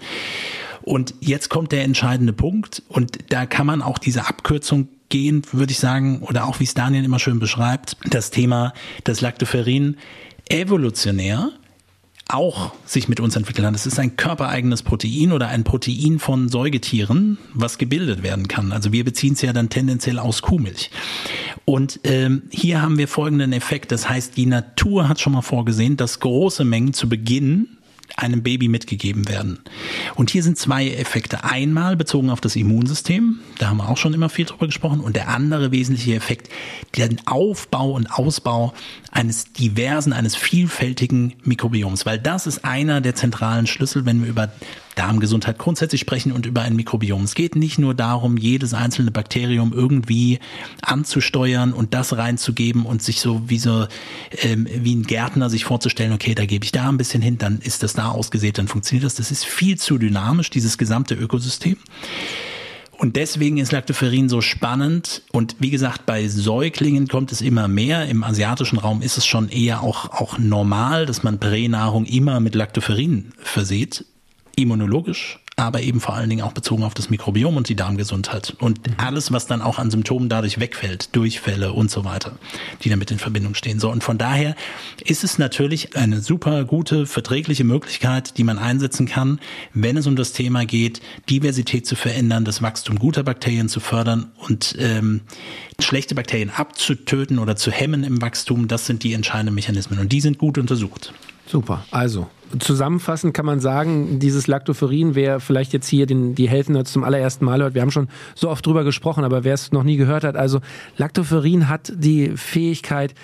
[0.82, 5.72] Und jetzt kommt der entscheidende Punkt und da kann man auch diese Abkürzung gehen, würde
[5.72, 8.72] ich sagen, oder auch wie es Daniel immer schön beschreibt, das Thema,
[9.04, 9.96] das Lactoferrin
[10.48, 11.52] evolutionär
[12.32, 13.74] auch sich mit uns entwickelt hat.
[13.74, 18.72] Es ist ein körpereigenes Protein oder ein Protein von Säugetieren, was gebildet werden kann.
[18.72, 20.90] Also wir beziehen es ja dann tendenziell aus Kuhmilch.
[21.64, 23.92] Und ähm, hier haben wir folgenden Effekt.
[23.92, 27.78] Das heißt, die Natur hat schon mal vorgesehen, dass große Mengen zu Beginn
[28.16, 29.58] einem Baby mitgegeben werden.
[30.14, 31.44] Und hier sind zwei Effekte.
[31.44, 35.16] Einmal bezogen auf das Immunsystem, da haben wir auch schon immer viel drüber gesprochen, und
[35.16, 36.48] der andere wesentliche Effekt,
[36.96, 38.72] den Aufbau und Ausbau
[39.10, 44.52] eines diversen, eines vielfältigen Mikrobioms, weil das ist einer der zentralen Schlüssel, wenn wir über
[44.94, 47.24] Darmgesundheit grundsätzlich sprechen und über ein Mikrobiom.
[47.24, 50.38] Es geht nicht nur darum, jedes einzelne Bakterium irgendwie
[50.82, 53.86] anzusteuern und das reinzugeben und sich so wie so
[54.42, 57.58] ähm, wie ein Gärtner sich vorzustellen, okay, da gebe ich da ein bisschen hin, dann
[57.58, 59.14] ist das da ausgesät, dann funktioniert das.
[59.14, 61.76] Das ist viel zu dynamisch, dieses gesamte Ökosystem.
[62.98, 65.22] Und deswegen ist Lactoferrin so spannend.
[65.32, 68.06] Und wie gesagt, bei Säuglingen kommt es immer mehr.
[68.06, 72.54] Im asiatischen Raum ist es schon eher auch, auch normal, dass man Pränahrung immer mit
[72.54, 74.04] Lactoferrin verseht
[74.56, 78.80] immunologisch, aber eben vor allen Dingen auch bezogen auf das Mikrobiom und die Darmgesundheit und
[78.96, 82.38] alles, was dann auch an Symptomen dadurch wegfällt, Durchfälle und so weiter,
[82.82, 83.78] die damit in Verbindung stehen.
[83.78, 84.56] So und von daher
[85.04, 89.40] ist es natürlich eine super gute verträgliche Möglichkeit, die man einsetzen kann,
[89.74, 94.32] wenn es um das Thema geht, Diversität zu verändern, das Wachstum guter Bakterien zu fördern
[94.48, 95.20] und ähm,
[95.78, 98.68] schlechte Bakterien abzutöten oder zu hemmen im Wachstum.
[98.68, 101.12] Das sind die entscheidenden Mechanismen und die sind gut untersucht.
[101.46, 101.84] Super.
[101.90, 102.28] Also
[102.58, 107.44] zusammenfassend kann man sagen, dieses Lactoferrin, wer vielleicht jetzt hier den, die Health zum allerersten
[107.44, 110.24] Mal hört, wir haben schon so oft drüber gesprochen, aber wer es noch nie gehört
[110.24, 110.60] hat, also
[110.96, 113.14] Lactoferrin hat die Fähigkeit,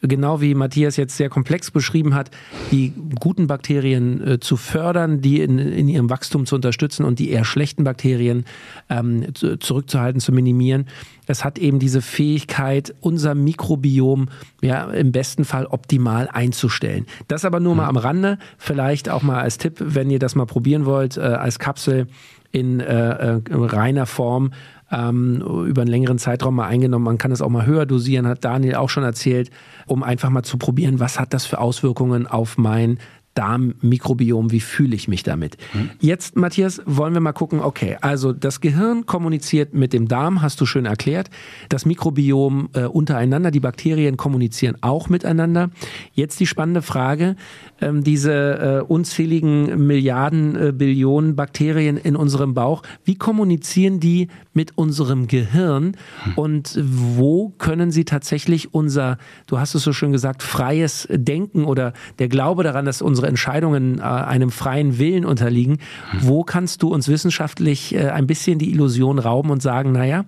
[0.00, 2.30] genau wie Matthias jetzt sehr komplex beschrieben hat,
[2.70, 7.30] die guten Bakterien äh, zu fördern, die in, in ihrem Wachstum zu unterstützen und die
[7.30, 8.44] eher schlechten Bakterien
[8.88, 10.86] ähm, zu, zurückzuhalten, zu minimieren.
[11.26, 14.28] Es hat eben diese Fähigkeit, unser Mikrobiom
[14.62, 17.06] ja im besten Fall optimal einzustellen.
[17.26, 17.78] Das aber nur mhm.
[17.78, 21.20] mal am Rande, vielleicht auch mal als Tipp, wenn ihr das mal probieren wollt, äh,
[21.20, 22.06] als Kapsel
[22.50, 24.52] in äh, äh, reiner Form
[24.90, 27.04] ähm, über einen längeren Zeitraum mal eingenommen.
[27.04, 29.50] Man kann es auch mal höher dosieren, hat Daniel auch schon erzählt,
[29.86, 32.98] um einfach mal zu probieren, was hat das für Auswirkungen auf mein
[33.38, 35.58] Darmmikrobiom, wie fühle ich mich damit?
[35.72, 35.90] Mhm.
[36.00, 40.60] Jetzt, Matthias, wollen wir mal gucken, okay, also das Gehirn kommuniziert mit dem Darm, hast
[40.60, 41.30] du schön erklärt.
[41.68, 45.70] Das Mikrobiom äh, untereinander, die Bakterien kommunizieren auch miteinander.
[46.14, 47.36] Jetzt die spannende Frage,
[47.80, 54.26] ähm, diese äh, unzähligen Milliarden, äh, Billionen Bakterien in unserem Bauch, wie kommunizieren die
[54.58, 56.32] mit unserem Gehirn hm.
[56.34, 59.16] und wo können sie tatsächlich unser,
[59.46, 64.00] du hast es so schön gesagt, freies Denken oder der Glaube daran, dass unsere Entscheidungen
[64.00, 65.78] äh, einem freien Willen unterliegen,
[66.10, 66.20] hm.
[66.22, 70.24] wo kannst du uns wissenschaftlich äh, ein bisschen die Illusion rauben und sagen, naja,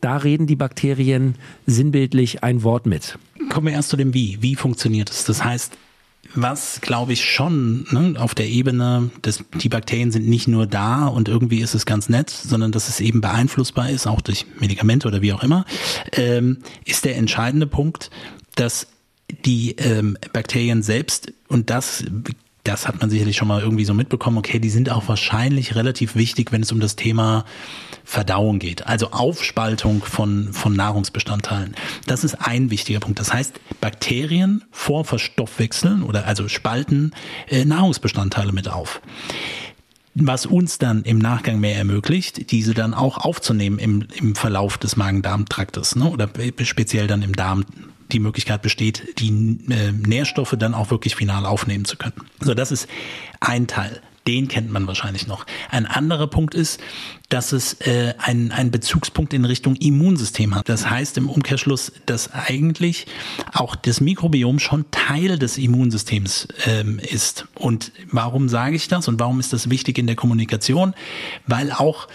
[0.00, 1.34] da reden die Bakterien
[1.66, 3.18] sinnbildlich ein Wort mit?
[3.50, 4.38] Kommen wir erst zu dem Wie.
[4.40, 5.24] Wie funktioniert es?
[5.26, 5.76] Das heißt,
[6.34, 11.06] was glaube ich schon ne, auf der Ebene, dass die Bakterien sind nicht nur da
[11.06, 15.08] und irgendwie ist es ganz nett, sondern dass es eben beeinflussbar ist, auch durch Medikamente
[15.08, 15.64] oder wie auch immer,
[16.12, 18.10] ähm, ist der entscheidende Punkt,
[18.54, 18.88] dass
[19.44, 22.04] die ähm, Bakterien selbst, und das
[22.64, 26.16] das hat man sicherlich schon mal irgendwie so mitbekommen, okay, die sind auch wahrscheinlich relativ
[26.16, 27.44] wichtig, wenn es um das Thema
[28.04, 31.74] Verdauung geht, also Aufspaltung von, von Nahrungsbestandteilen.
[32.06, 33.20] Das ist ein wichtiger Punkt.
[33.20, 37.12] Das heißt, Bakterien vorverstoffwechseln oder also spalten
[37.48, 39.00] äh, Nahrungsbestandteile mit auf
[40.14, 44.96] was uns dann im Nachgang mehr ermöglicht, diese dann auch aufzunehmen im, im Verlauf des
[44.96, 46.08] Magen-Darm-Traktes ne?
[46.08, 46.30] oder
[46.62, 47.64] speziell dann im Darm
[48.12, 49.28] die Möglichkeit besteht, die
[49.70, 52.14] äh, Nährstoffe dann auch wirklich final aufnehmen zu können.
[52.40, 52.88] So, das ist
[53.40, 54.00] ein Teil.
[54.26, 55.44] Den kennt man wahrscheinlich noch.
[55.70, 56.80] Ein anderer Punkt ist,
[57.28, 60.68] dass es äh, einen, einen Bezugspunkt in Richtung Immunsystem hat.
[60.68, 63.06] Das heißt im Umkehrschluss, dass eigentlich
[63.52, 67.46] auch das Mikrobiom schon Teil des Immunsystems ähm, ist.
[67.54, 70.94] Und warum sage ich das und warum ist das wichtig in der Kommunikation?
[71.46, 72.08] Weil auch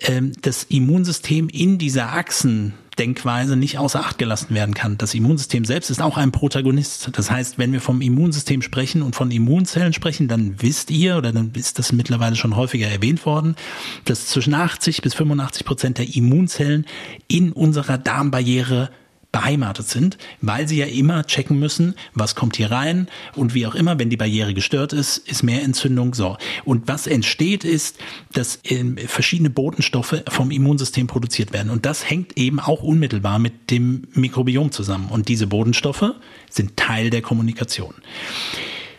[0.00, 4.98] ähm, das Immunsystem in dieser Achsen Denkweise nicht außer Acht gelassen werden kann.
[4.98, 7.10] Das Immunsystem selbst ist auch ein Protagonist.
[7.12, 11.32] Das heißt, wenn wir vom Immunsystem sprechen und von Immunzellen sprechen, dann wisst ihr, oder
[11.32, 13.56] dann ist das mittlerweile schon häufiger erwähnt worden,
[14.04, 16.86] dass zwischen 80 bis 85 Prozent der Immunzellen
[17.28, 18.90] in unserer Darmbarriere
[19.32, 23.74] beheimatet sind, weil sie ja immer checken müssen, was kommt hier rein und wie auch
[23.74, 26.36] immer, wenn die Barriere gestört ist, ist mehr Entzündung so.
[26.64, 27.98] Und was entsteht ist,
[28.32, 33.70] dass ähm, verschiedene Botenstoffe vom Immunsystem produziert werden und das hängt eben auch unmittelbar mit
[33.70, 36.12] dem Mikrobiom zusammen und diese Bodenstoffe
[36.50, 37.94] sind Teil der Kommunikation.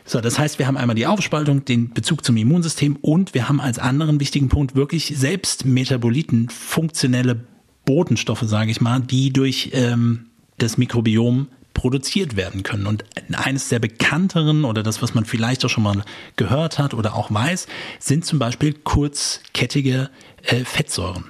[0.06, 3.62] So, das heißt, wir haben einmal die Aufspaltung, den Bezug zum Immunsystem und wir haben
[3.62, 7.46] als anderen wichtigen Punkt wirklich selbst Metaboliten, funktionelle
[7.86, 12.86] Botenstoffe, sage ich mal, die durch ähm, das Mikrobiom produziert werden können.
[12.86, 16.04] Und eines der bekannteren oder das, was man vielleicht auch schon mal
[16.36, 17.68] gehört hat oder auch weiß,
[18.00, 20.10] sind zum Beispiel kurzkettige
[20.44, 21.26] äh, Fettsäuren.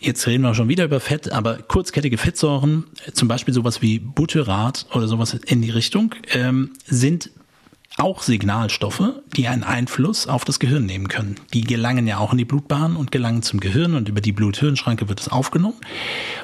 [0.00, 4.86] Jetzt reden wir schon wieder über Fett, aber kurzkettige Fettsäuren, zum Beispiel sowas wie Butyrat
[4.92, 7.30] oder sowas in die Richtung, ähm, sind
[7.98, 9.02] auch Signalstoffe,
[9.36, 11.36] die einen Einfluss auf das Gehirn nehmen können.
[11.54, 15.08] Die gelangen ja auch in die Blutbahn und gelangen zum Gehirn und über die Blut-Hirn-Schranke
[15.08, 15.76] wird es aufgenommen.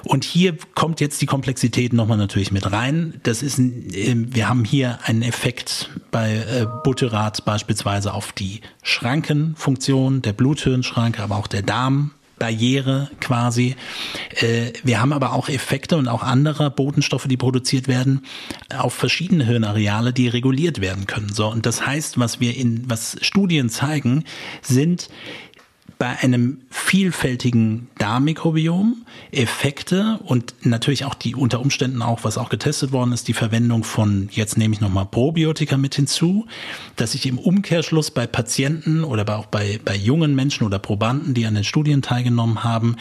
[0.05, 3.21] Und hier kommt jetzt die Komplexität nochmal natürlich mit rein.
[3.23, 10.23] Das ist, ähm, wir haben hier einen Effekt bei äh, Butyrat beispielsweise auf die Schrankenfunktion
[10.23, 12.13] der Blut-Hirn-Schranke, aber auch der Darm
[12.43, 13.77] Barriere quasi.
[14.41, 18.27] Äh, wir haben aber auch Effekte und auch andere Botenstoffe, die produziert werden,
[18.77, 21.33] auf verschiedene Hirnareale, die reguliert werden können.
[21.33, 24.25] So, und das heißt, was wir in, was Studien zeigen,
[24.61, 25.09] sind
[26.03, 32.93] bei einem vielfältigen Darmmikrobiom Effekte und natürlich auch die unter Umständen auch, was auch getestet
[32.93, 36.47] worden ist, die Verwendung von, jetzt nehme ich nochmal Probiotika mit hinzu,
[36.97, 41.47] dass ich im Umkehrschluss bei Patienten oder auch bei, bei jungen Menschen oder Probanden, die
[41.47, 42.97] an den Studien teilgenommen haben,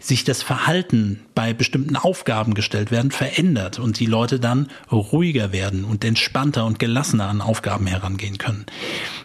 [0.00, 5.84] sich das Verhalten bei bestimmten Aufgaben gestellt werden, verändert und die Leute dann ruhiger werden
[5.84, 8.66] und entspannter und gelassener an Aufgaben herangehen können.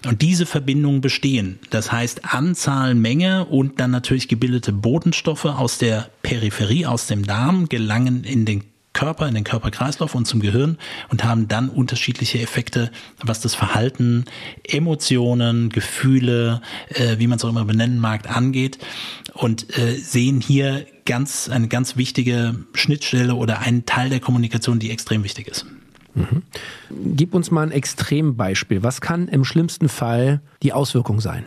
[0.07, 1.59] Und diese Verbindungen bestehen.
[1.69, 7.69] Das heißt, Anzahl, Menge und dann natürlich gebildete Botenstoffe aus der Peripherie, aus dem Darm
[7.69, 12.91] gelangen in den Körper, in den Körperkreislauf und zum Gehirn und haben dann unterschiedliche Effekte,
[13.23, 14.25] was das Verhalten,
[14.67, 18.77] Emotionen, Gefühle, äh, wie man es auch immer benennen mag, angeht
[19.33, 24.91] und äh, sehen hier ganz eine ganz wichtige Schnittstelle oder einen Teil der Kommunikation, die
[24.91, 25.65] extrem wichtig ist.
[26.13, 26.43] Mhm.
[27.15, 28.83] Gib uns mal ein Extrembeispiel.
[28.83, 31.45] Was kann im schlimmsten Fall die Auswirkung sein?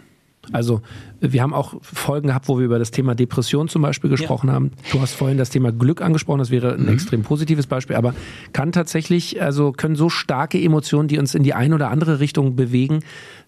[0.52, 0.80] Also
[1.20, 4.54] wir haben auch Folgen gehabt, wo wir über das Thema Depression zum Beispiel gesprochen ja.
[4.54, 4.72] haben.
[4.92, 6.88] Du hast vorhin das Thema Glück angesprochen, das wäre ein mhm.
[6.88, 8.14] extrem positives Beispiel, aber
[8.52, 12.56] kann tatsächlich, also können so starke Emotionen, die uns in die eine oder andere Richtung
[12.56, 13.00] bewegen,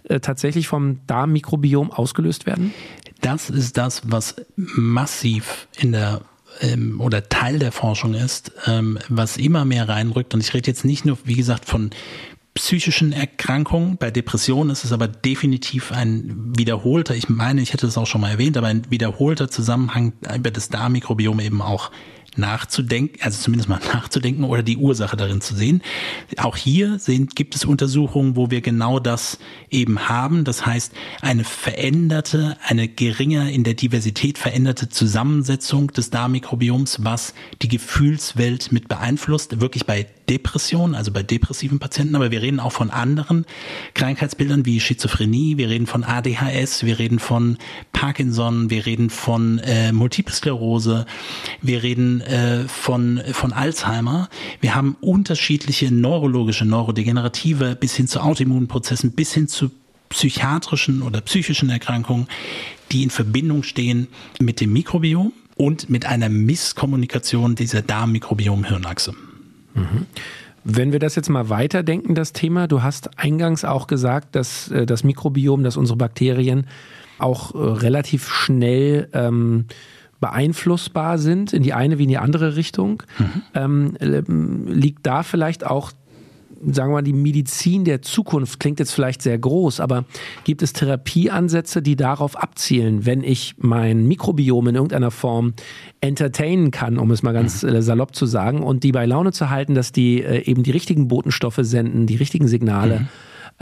[0.05, 2.73] äh, tatsächlich vom Darmmikrobiom ausgelöst werden?
[3.21, 6.23] Das ist das, was massiv in der
[6.61, 10.35] ähm, oder Teil der Forschung ist, ähm, was immer mehr reinrückt.
[10.35, 11.91] Und ich rede jetzt nicht nur, wie gesagt, von
[12.55, 13.97] psychischen Erkrankungen.
[13.97, 18.21] Bei Depressionen ist es aber definitiv ein wiederholter, ich meine, ich hätte es auch schon
[18.21, 21.91] mal erwähnt, aber ein wiederholter Zusammenhang über das Darmmikrobiom eben auch
[22.37, 25.83] nachzudenken, also zumindest mal nachzudenken oder die Ursache darin zu sehen.
[26.39, 29.39] Auch hier sind, gibt es Untersuchungen, wo wir genau das
[29.71, 30.45] eben haben.
[30.45, 37.69] Das heißt, eine veränderte, eine geringer in der Diversität veränderte Zusammensetzung des Darmmikrobioms, was die
[37.69, 42.91] Gefühlswelt mit beeinflusst, wirklich bei Depression, also bei depressiven Patienten, aber wir reden auch von
[42.91, 43.45] anderen
[43.95, 47.59] Krankheitsbildern wie Schizophrenie, wir reden von ADHS, wir reden von
[47.93, 51.07] Parkinson, wir reden von äh, Multiple Sklerose,
[51.61, 54.29] wir reden äh, von, von Alzheimer.
[54.61, 59.71] Wir haben unterschiedliche neurologische, neurodegenerative bis hin zu Autoimmunprozessen, bis hin zu
[60.09, 62.29] psychiatrischen oder psychischen Erkrankungen,
[62.91, 64.09] die in Verbindung stehen
[64.39, 69.15] mit dem Mikrobiom und mit einer Misskommunikation dieser Darmmikrobiom-Hirnachse.
[69.75, 70.07] Mhm.
[70.65, 74.87] Wenn wir das jetzt mal weiterdenken, das Thema, du hast eingangs auch gesagt, dass äh,
[74.87, 76.67] das Mikrobiom, dass unsere Bakterien
[77.19, 79.67] auch äh, relativ schnell ähm,
[80.21, 83.03] beeinflussbar sind, in die eine wie in die andere Richtung.
[83.19, 83.97] Mhm.
[83.99, 85.91] Ähm, liegt da vielleicht auch
[86.71, 90.05] sagen wir mal, die Medizin der Zukunft klingt jetzt vielleicht sehr groß, aber
[90.45, 95.55] gibt es Therapieansätze, die darauf abzielen, wenn ich mein Mikrobiom in irgendeiner Form
[96.01, 97.71] entertainen kann, um es mal ganz mhm.
[97.71, 100.71] äh, salopp zu sagen, und die bei Laune zu halten, dass die äh, eben die
[100.71, 103.01] richtigen Botenstoffe senden, die richtigen Signale.
[103.01, 103.09] Mhm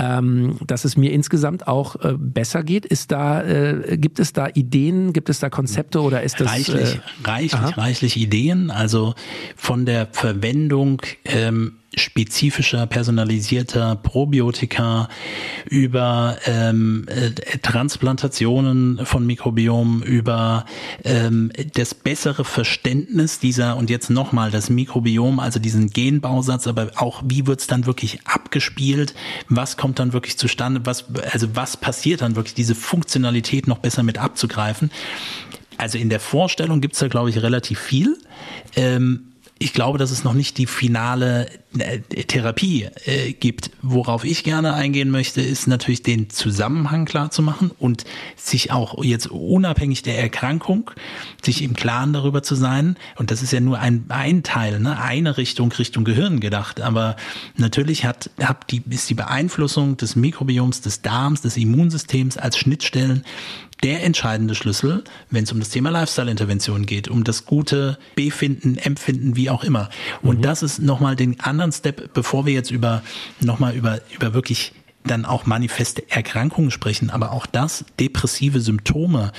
[0.00, 2.87] ähm, dass es mir insgesamt auch äh, besser geht.
[2.87, 6.96] Ist da, äh, gibt es da Ideen, gibt es da Konzepte oder ist das reichlich,
[6.96, 7.68] äh, reichlich, aha.
[7.76, 8.70] reichlich Ideen?
[8.70, 9.14] Also
[9.57, 15.09] von der Verwendung ähm, spezifischer, personalisierter Probiotika,
[15.68, 20.66] über ähm, äh, Transplantationen von Mikrobiom, über
[21.05, 27.22] ähm, das bessere Verständnis dieser und jetzt nochmal das Mikrobiom, also diesen Genbausatz, aber auch
[27.26, 29.14] wie wird's dann wirklich abgespielt,
[29.48, 34.05] was kommt dann wirklich zustande, was, also was passiert dann wirklich, diese Funktionalität noch besser
[34.05, 34.90] mit abzugreifen.
[35.76, 38.18] Also in der Vorstellung gibt's da, glaube ich, relativ viel.
[38.76, 39.30] Ähm,
[39.62, 41.46] ich glaube, dass es noch nicht die finale
[41.79, 43.70] äh, Therapie äh, gibt.
[43.83, 49.05] Worauf ich gerne eingehen möchte, ist natürlich den Zusammenhang klar zu machen und sich auch
[49.05, 50.90] jetzt unabhängig der Erkrankung,
[51.42, 52.96] sich im Klaren darüber zu sein.
[53.16, 54.99] Und das ist ja nur ein, ein Teil, ne?
[54.99, 56.81] eine Richtung, Richtung Gehirn gedacht.
[56.81, 57.16] Aber
[57.59, 63.25] natürlich hat, hat die, ist die Beeinflussung des Mikrobioms, des Darms, des Immunsystems als Schnittstellen
[63.83, 69.37] der entscheidende Schlüssel, wenn es um das Thema Lifestyle-Intervention geht, um das gute Befinden, Empfinden,
[69.37, 69.88] wie auch immer.
[70.23, 70.43] Und mhm.
[70.43, 73.03] das ist nochmal den anderen Step, bevor wir jetzt über
[73.40, 74.73] nochmal über, über wirklich
[75.05, 79.33] dann auch manifeste Erkrankungen sprechen, aber auch das depressive Symptome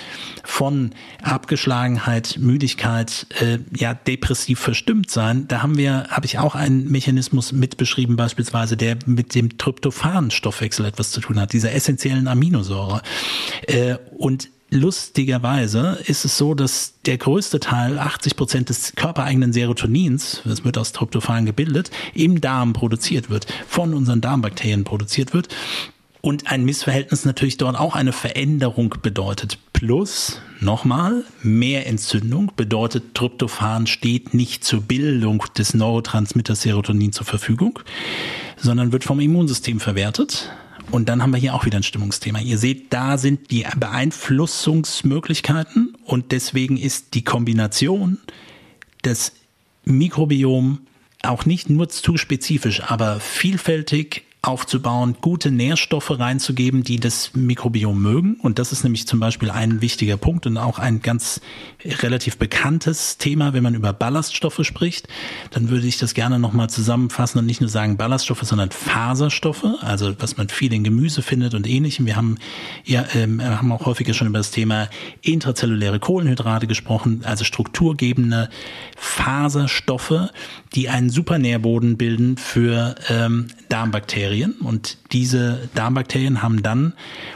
[0.44, 6.90] von Abgeschlagenheit, Müdigkeit, äh, ja depressiv verstimmt sein, da haben wir, habe ich auch einen
[6.90, 13.02] Mechanismus mit beschrieben, beispielsweise der mit dem Tryptophan-Stoffwechsel etwas zu tun hat, dieser essentiellen Aminosäure.
[13.68, 20.44] Äh, und Lustigerweise ist es so, dass der größte Teil, 80 Prozent des körpereigenen Serotonins,
[20.46, 25.50] das wird aus Tryptophan gebildet, im Darm produziert wird, von unseren Darmbakterien produziert wird.
[26.22, 29.58] Und ein Missverhältnis natürlich dort auch eine Veränderung bedeutet.
[29.74, 37.80] Plus, nochmal, mehr Entzündung bedeutet, Tryptophan steht nicht zur Bildung des Neurotransmitters Serotonin zur Verfügung,
[38.56, 40.50] sondern wird vom Immunsystem verwertet
[40.92, 42.40] und dann haben wir hier auch wieder ein Stimmungsthema.
[42.40, 48.18] Ihr seht, da sind die Beeinflussungsmöglichkeiten und deswegen ist die Kombination
[49.06, 49.34] des
[49.86, 50.80] Mikrobiom
[51.24, 58.38] auch nicht nur zu spezifisch, aber vielfältig aufzubauen, gute Nährstoffe reinzugeben, die das Mikrobiom mögen.
[58.42, 61.42] Und das ist nämlich zum Beispiel ein wichtiger Punkt und auch ein ganz
[61.86, 65.08] relativ bekanntes Thema, wenn man über Ballaststoffe spricht.
[65.52, 70.16] Dann würde ich das gerne nochmal zusammenfassen und nicht nur sagen Ballaststoffe, sondern Faserstoffe, also
[70.18, 72.08] was man viel in Gemüse findet und ähnlichem.
[72.08, 72.40] Wir haben
[72.84, 74.90] ja ähm, haben auch häufiger schon über das Thema
[75.22, 78.50] intrazelluläre Kohlenhydrate gesprochen, also strukturgebende
[78.98, 80.32] Faserstoffe,
[80.74, 84.31] die einen Supernährboden bilden für ähm, Darmbakterien.
[84.32, 86.94] Darmbakterien und diese Darmbakterien haben dann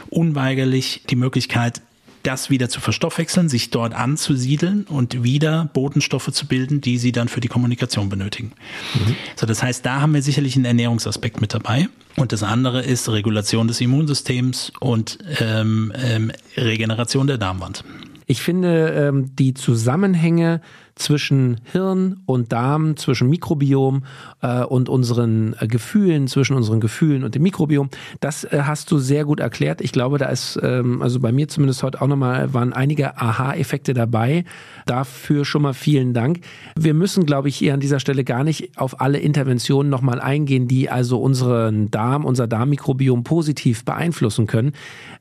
[0.08, 1.82] unweigerlich die Möglichkeit,
[2.22, 7.28] das wieder zu verstoffwechseln, sich dort anzusiedeln und wieder Botenstoffe zu bilden, die sie dann
[7.28, 8.52] für die Kommunikation benötigen.
[8.94, 9.14] Mhm.
[9.36, 11.88] So, das heißt, da haben wir sicherlich einen Ernährungsaspekt mit dabei.
[12.16, 17.84] Und das andere ist Regulation des Immunsystems und ähm, ähm, Regeneration der Darmwand.
[18.26, 20.60] Ich finde ähm, die Zusammenhänge
[20.96, 24.04] zwischen Hirn und Darm, zwischen Mikrobiom
[24.40, 27.90] äh, und unseren äh, Gefühlen, zwischen unseren Gefühlen und dem Mikrobiom.
[28.20, 29.82] Das äh, hast du sehr gut erklärt.
[29.82, 33.92] Ich glaube, da ist, ähm, also bei mir zumindest heute auch nochmal, waren einige Aha-Effekte
[33.92, 34.44] dabei.
[34.86, 36.40] Dafür schon mal vielen Dank.
[36.76, 40.66] Wir müssen, glaube ich, hier an dieser Stelle gar nicht auf alle Interventionen nochmal eingehen,
[40.66, 44.72] die also unseren Darm, unser Darmmikrobiom positiv beeinflussen können.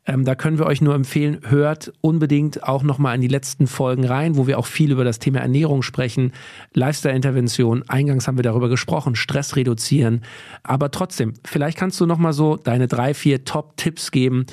[0.07, 4.05] Ähm, da können wir euch nur empfehlen, hört unbedingt auch nochmal in die letzten Folgen
[4.05, 6.31] rein, wo wir auch viel über das Thema Ernährung sprechen,
[6.73, 10.21] Lifestyle-Intervention, eingangs haben wir darüber gesprochen, Stress reduzieren.
[10.63, 14.45] Aber trotzdem, vielleicht kannst du nochmal so deine drei, vier Top-Tipps geben,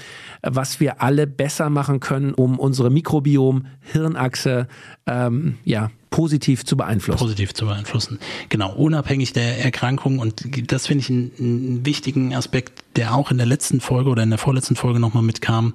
[0.42, 4.68] was wir alle besser machen können, um unsere Mikrobiom-Hirnachse
[5.06, 7.18] ähm, ja, positiv zu beeinflussen.
[7.18, 8.20] Positiv zu beeinflussen.
[8.48, 10.20] Genau, unabhängig der Erkrankung.
[10.20, 14.22] Und das finde ich einen, einen, wichtigen Aspekt, der auch in der letzten Folge oder
[14.22, 15.74] in der vorletzten Folge nochmal mitkam,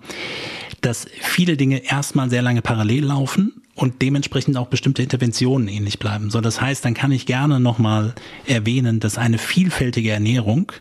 [0.81, 6.31] dass viele Dinge erstmal sehr lange parallel laufen und dementsprechend auch bestimmte Interventionen ähnlich bleiben.
[6.31, 8.15] So, das heißt, dann kann ich gerne nochmal
[8.47, 10.71] erwähnen, dass eine vielfältige Ernährung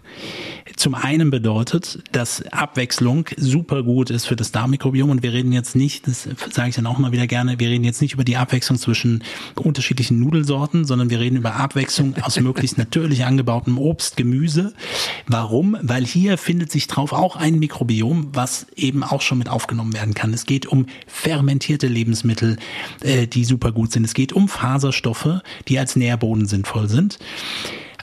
[0.76, 5.76] zum einen bedeutet, dass Abwechslung super gut ist für das Darmmikrobiom und wir reden jetzt
[5.76, 8.36] nicht, das sage ich dann auch mal wieder gerne, wir reden jetzt nicht über die
[8.36, 9.22] Abwechslung zwischen
[9.54, 14.72] unterschiedlichen Nudelsorten, sondern wir reden über Abwechslung aus möglichst natürlich angebautem Obst, Gemüse.
[15.26, 15.76] Warum?
[15.82, 20.14] Weil hier findet sich drauf auch ein Mikrobiom, was eben auch schon mit aufgenommen werden
[20.14, 20.32] kann.
[20.32, 22.56] Es geht um fermentierte Lebensmittel,
[23.00, 24.04] äh, die super gut sind.
[24.04, 27.18] Es geht um Faserstoffe, die als Nährboden sinnvoll sind.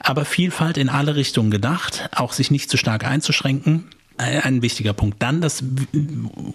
[0.02, 3.84] Aber Vielfalt in alle Richtungen gedacht, auch sich nicht zu stark einzuschränken
[4.16, 5.20] ein wichtiger Punkt.
[5.20, 5.64] Dann das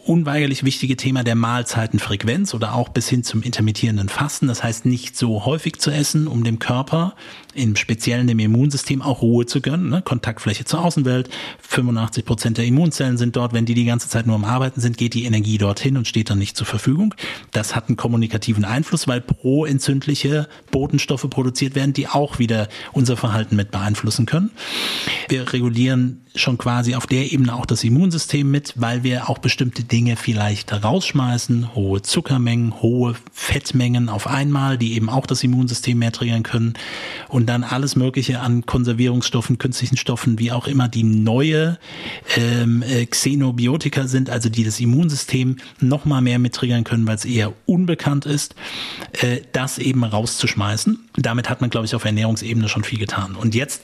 [0.05, 4.47] unweigerlich wichtige Thema der Mahlzeitenfrequenz oder auch bis hin zum intermittierenden Fasten.
[4.47, 7.15] Das heißt, nicht so häufig zu essen, um dem Körper,
[7.53, 9.89] im Speziellen dem Immunsystem, auch Ruhe zu gönnen.
[9.89, 10.01] Ne?
[10.01, 11.29] Kontaktfläche zur Außenwelt.
[11.59, 13.53] 85 Prozent der Immunzellen sind dort.
[13.53, 16.29] Wenn die die ganze Zeit nur am Arbeiten sind, geht die Energie dorthin und steht
[16.29, 17.13] dann nicht zur Verfügung.
[17.51, 23.57] Das hat einen kommunikativen Einfluss, weil proentzündliche Botenstoffe produziert werden, die auch wieder unser Verhalten
[23.57, 24.51] mit beeinflussen können.
[25.27, 29.83] Wir regulieren schon quasi auf der Ebene auch das Immunsystem mit, weil wir auch bestimmte
[29.83, 36.11] Dinge vielleicht rausschmeißen, hohe Zuckermengen, hohe Fettmengen auf einmal, die eben auch das Immunsystem mehr
[36.11, 36.73] triggern können
[37.27, 41.77] und dann alles Mögliche an Konservierungsstoffen, künstlichen Stoffen, wie auch immer, die neue
[42.35, 47.15] ähm, äh, Xenobiotika sind, also die das Immunsystem noch mal mehr mit triggern können, weil
[47.15, 48.55] es eher unbekannt ist,
[49.13, 50.99] äh, das eben rauszuschmeißen.
[51.15, 53.35] Damit hat man, glaube ich, auf Ernährungsebene schon viel getan.
[53.35, 53.83] Und jetzt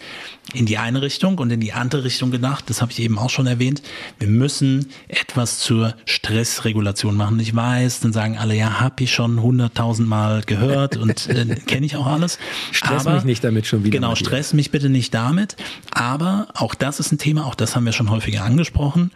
[0.53, 3.29] in die eine Richtung und in die andere Richtung gedacht, das habe ich eben auch
[3.29, 3.81] schon erwähnt,
[4.19, 7.39] wir müssen etwas zur Stressregulation machen.
[7.39, 11.85] Ich weiß, dann sagen alle, ja, habe ich schon hunderttausend Mal gehört und äh, kenne
[11.85, 12.37] ich auch alles.
[12.71, 13.97] Stress aber, mich nicht damit schon wieder.
[13.97, 15.55] Genau, stress mich bitte nicht damit.
[15.91, 19.11] Aber auch das ist ein Thema, auch das haben wir schon häufiger angesprochen.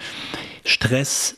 [0.65, 1.35] Stress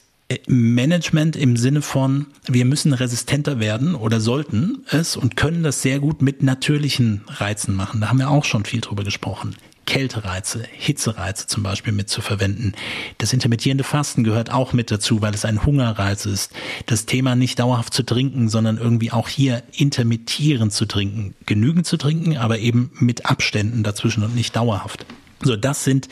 [0.47, 5.99] Management im Sinne von, wir müssen resistenter werden oder sollten es und können das sehr
[5.99, 7.99] gut mit natürlichen Reizen machen.
[7.99, 9.57] Da haben wir auch schon viel drüber gesprochen.
[9.85, 12.73] Kältereize, Hitzereize zum Beispiel mit zu verwenden.
[13.17, 16.53] Das intermittierende Fasten gehört auch mit dazu, weil es ein Hungerreiz ist.
[16.85, 21.35] Das Thema nicht dauerhaft zu trinken, sondern irgendwie auch hier intermittierend zu trinken.
[21.45, 25.05] Genügend zu trinken, aber eben mit Abständen dazwischen und nicht dauerhaft.
[25.43, 26.07] So, das sind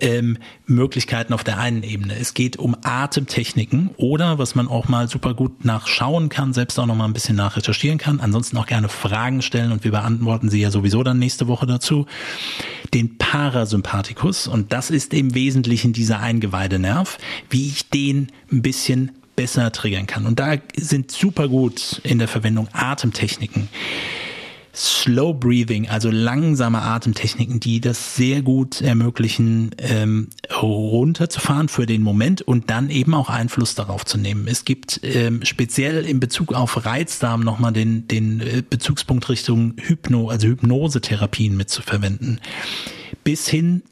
[0.00, 2.16] ähm, Möglichkeiten auf der einen Ebene.
[2.18, 6.86] Es geht um Atemtechniken oder was man auch mal super gut nachschauen kann, selbst auch
[6.86, 8.20] noch mal ein bisschen nachrecherchieren kann.
[8.20, 12.06] Ansonsten auch gerne Fragen stellen und wir beantworten sie ja sowieso dann nächste Woche dazu.
[12.94, 17.18] Den Parasympathikus und das ist im Wesentlichen dieser Eingeweidenerv,
[17.50, 20.26] wie ich den ein bisschen besser triggern kann.
[20.26, 23.68] Und da sind super gut in der Verwendung Atemtechniken.
[24.74, 30.28] Slow Breathing, also langsame Atemtechniken, die das sehr gut ermöglichen, ähm,
[30.62, 34.46] runterzufahren für den Moment und dann eben auch Einfluss darauf zu nehmen.
[34.46, 40.28] Es gibt ähm, speziell in Bezug auf Reizdarm nochmal den, den äh, Bezugspunkt Richtung Hypno,
[40.28, 42.40] also Hypnosetherapien mitzuverwenden.
[43.24, 43.82] Bis hin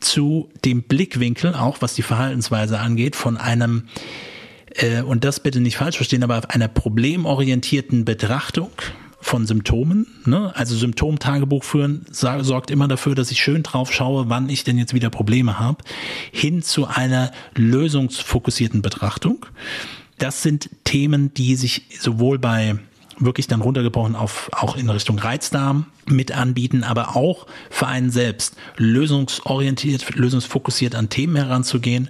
[0.00, 3.88] zu dem Blickwinkel, auch was die Verhaltensweise angeht, von einem
[4.76, 8.70] äh, und das bitte nicht falsch verstehen, aber auf einer problemorientierten Betrachtung
[9.28, 10.06] von Symptomen.
[10.24, 10.52] Ne?
[10.56, 14.94] Also Symptomtagebuch führen sorgt immer dafür, dass ich schön drauf schaue, wann ich denn jetzt
[14.94, 15.84] wieder Probleme habe,
[16.32, 19.44] hin zu einer lösungsfokussierten Betrachtung.
[20.16, 22.78] Das sind Themen, die sich sowohl bei
[23.18, 28.56] wirklich dann runtergebrochen auf auch in Richtung Reizdarm mit anbieten, aber auch für einen selbst
[28.76, 32.08] lösungsorientiert, lösungsfokussiert an Themen heranzugehen,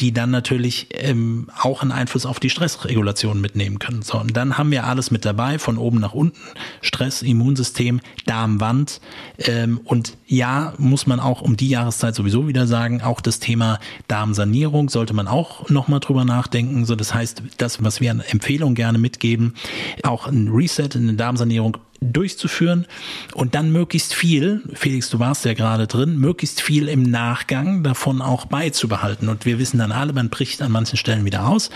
[0.00, 4.02] die dann natürlich ähm, auch einen Einfluss auf die Stressregulation mitnehmen können.
[4.02, 6.38] So, und dann haben wir alles mit dabei, von oben nach unten,
[6.80, 9.00] Stress, Immunsystem, Darmwand
[9.38, 13.78] ähm, und ja, muss man auch um die Jahreszeit sowieso wieder sagen, auch das Thema
[14.08, 16.84] Darmsanierung sollte man auch nochmal drüber nachdenken.
[16.84, 19.54] So, das heißt, das, was wir an Empfehlungen gerne mitgeben,
[20.02, 22.86] auch ein Reset, eine Darmsanierung durchzuführen
[23.34, 28.22] und dann möglichst viel, Felix, du warst ja gerade drin, möglichst viel im Nachgang davon
[28.22, 29.28] auch beizubehalten.
[29.28, 31.70] Und wir wissen dann alle, man bricht an manchen Stellen wieder aus,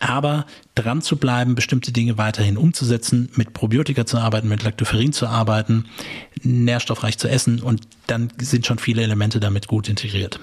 [0.00, 5.26] aber dran zu bleiben, bestimmte Dinge weiterhin umzusetzen, mit Probiotika zu arbeiten, mit Lactoferrin zu
[5.26, 5.86] arbeiten,
[6.42, 10.40] nährstoffreich zu essen und dann sind schon viele Elemente damit gut integriert.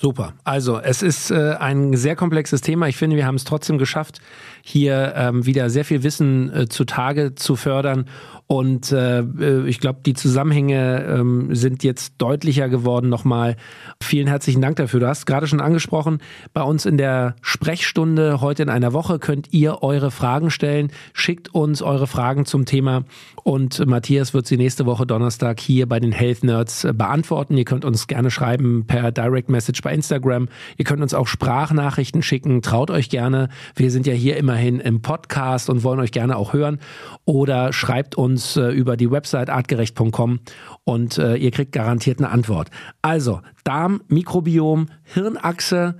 [0.00, 0.32] Super.
[0.44, 2.88] Also es ist äh, ein sehr komplexes Thema.
[2.88, 4.20] Ich finde, wir haben es trotzdem geschafft,
[4.62, 8.06] hier ähm, wieder sehr viel Wissen äh, zutage zu fördern
[8.50, 13.54] und äh, äh, ich glaube, die Zusammenhänge ähm, sind jetzt deutlicher geworden nochmal.
[14.02, 14.98] Vielen herzlichen Dank dafür.
[14.98, 16.18] Du hast gerade schon angesprochen,
[16.52, 20.90] bei uns in der Sprechstunde heute in einer Woche könnt ihr eure Fragen stellen.
[21.12, 23.04] Schickt uns eure Fragen zum Thema
[23.44, 27.56] und Matthias wird sie nächste Woche Donnerstag hier bei den Health Nerds äh, beantworten.
[27.56, 30.48] Ihr könnt uns gerne schreiben per Direct Message bei Instagram.
[30.76, 32.62] Ihr könnt uns auch Sprachnachrichten schicken.
[32.62, 33.48] Traut euch gerne.
[33.76, 36.80] Wir sind ja hier immerhin im Podcast und wollen euch gerne auch hören.
[37.26, 40.40] Oder schreibt uns uns äh, über die Website artgerecht.com
[40.84, 42.70] und äh, ihr kriegt garantiert eine Antwort.
[43.02, 45.96] Also, Darm, Mikrobiom, Hirnachse,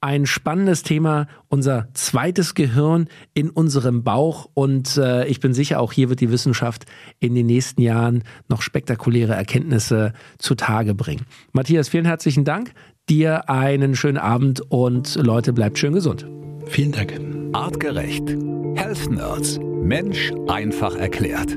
[0.00, 4.48] ein spannendes Thema, unser zweites Gehirn in unserem Bauch.
[4.54, 6.86] Und äh, ich bin sicher, auch hier wird die Wissenschaft
[7.18, 11.26] in den nächsten Jahren noch spektakuläre Erkenntnisse zutage bringen.
[11.52, 12.72] Matthias, vielen herzlichen Dank.
[13.10, 16.24] Dir einen schönen Abend und Leute, bleibt schön gesund.
[16.66, 17.20] Vielen Dank.
[17.52, 18.36] Artgerecht.
[18.76, 19.58] Health Nerds.
[19.82, 21.56] Mensch einfach erklärt.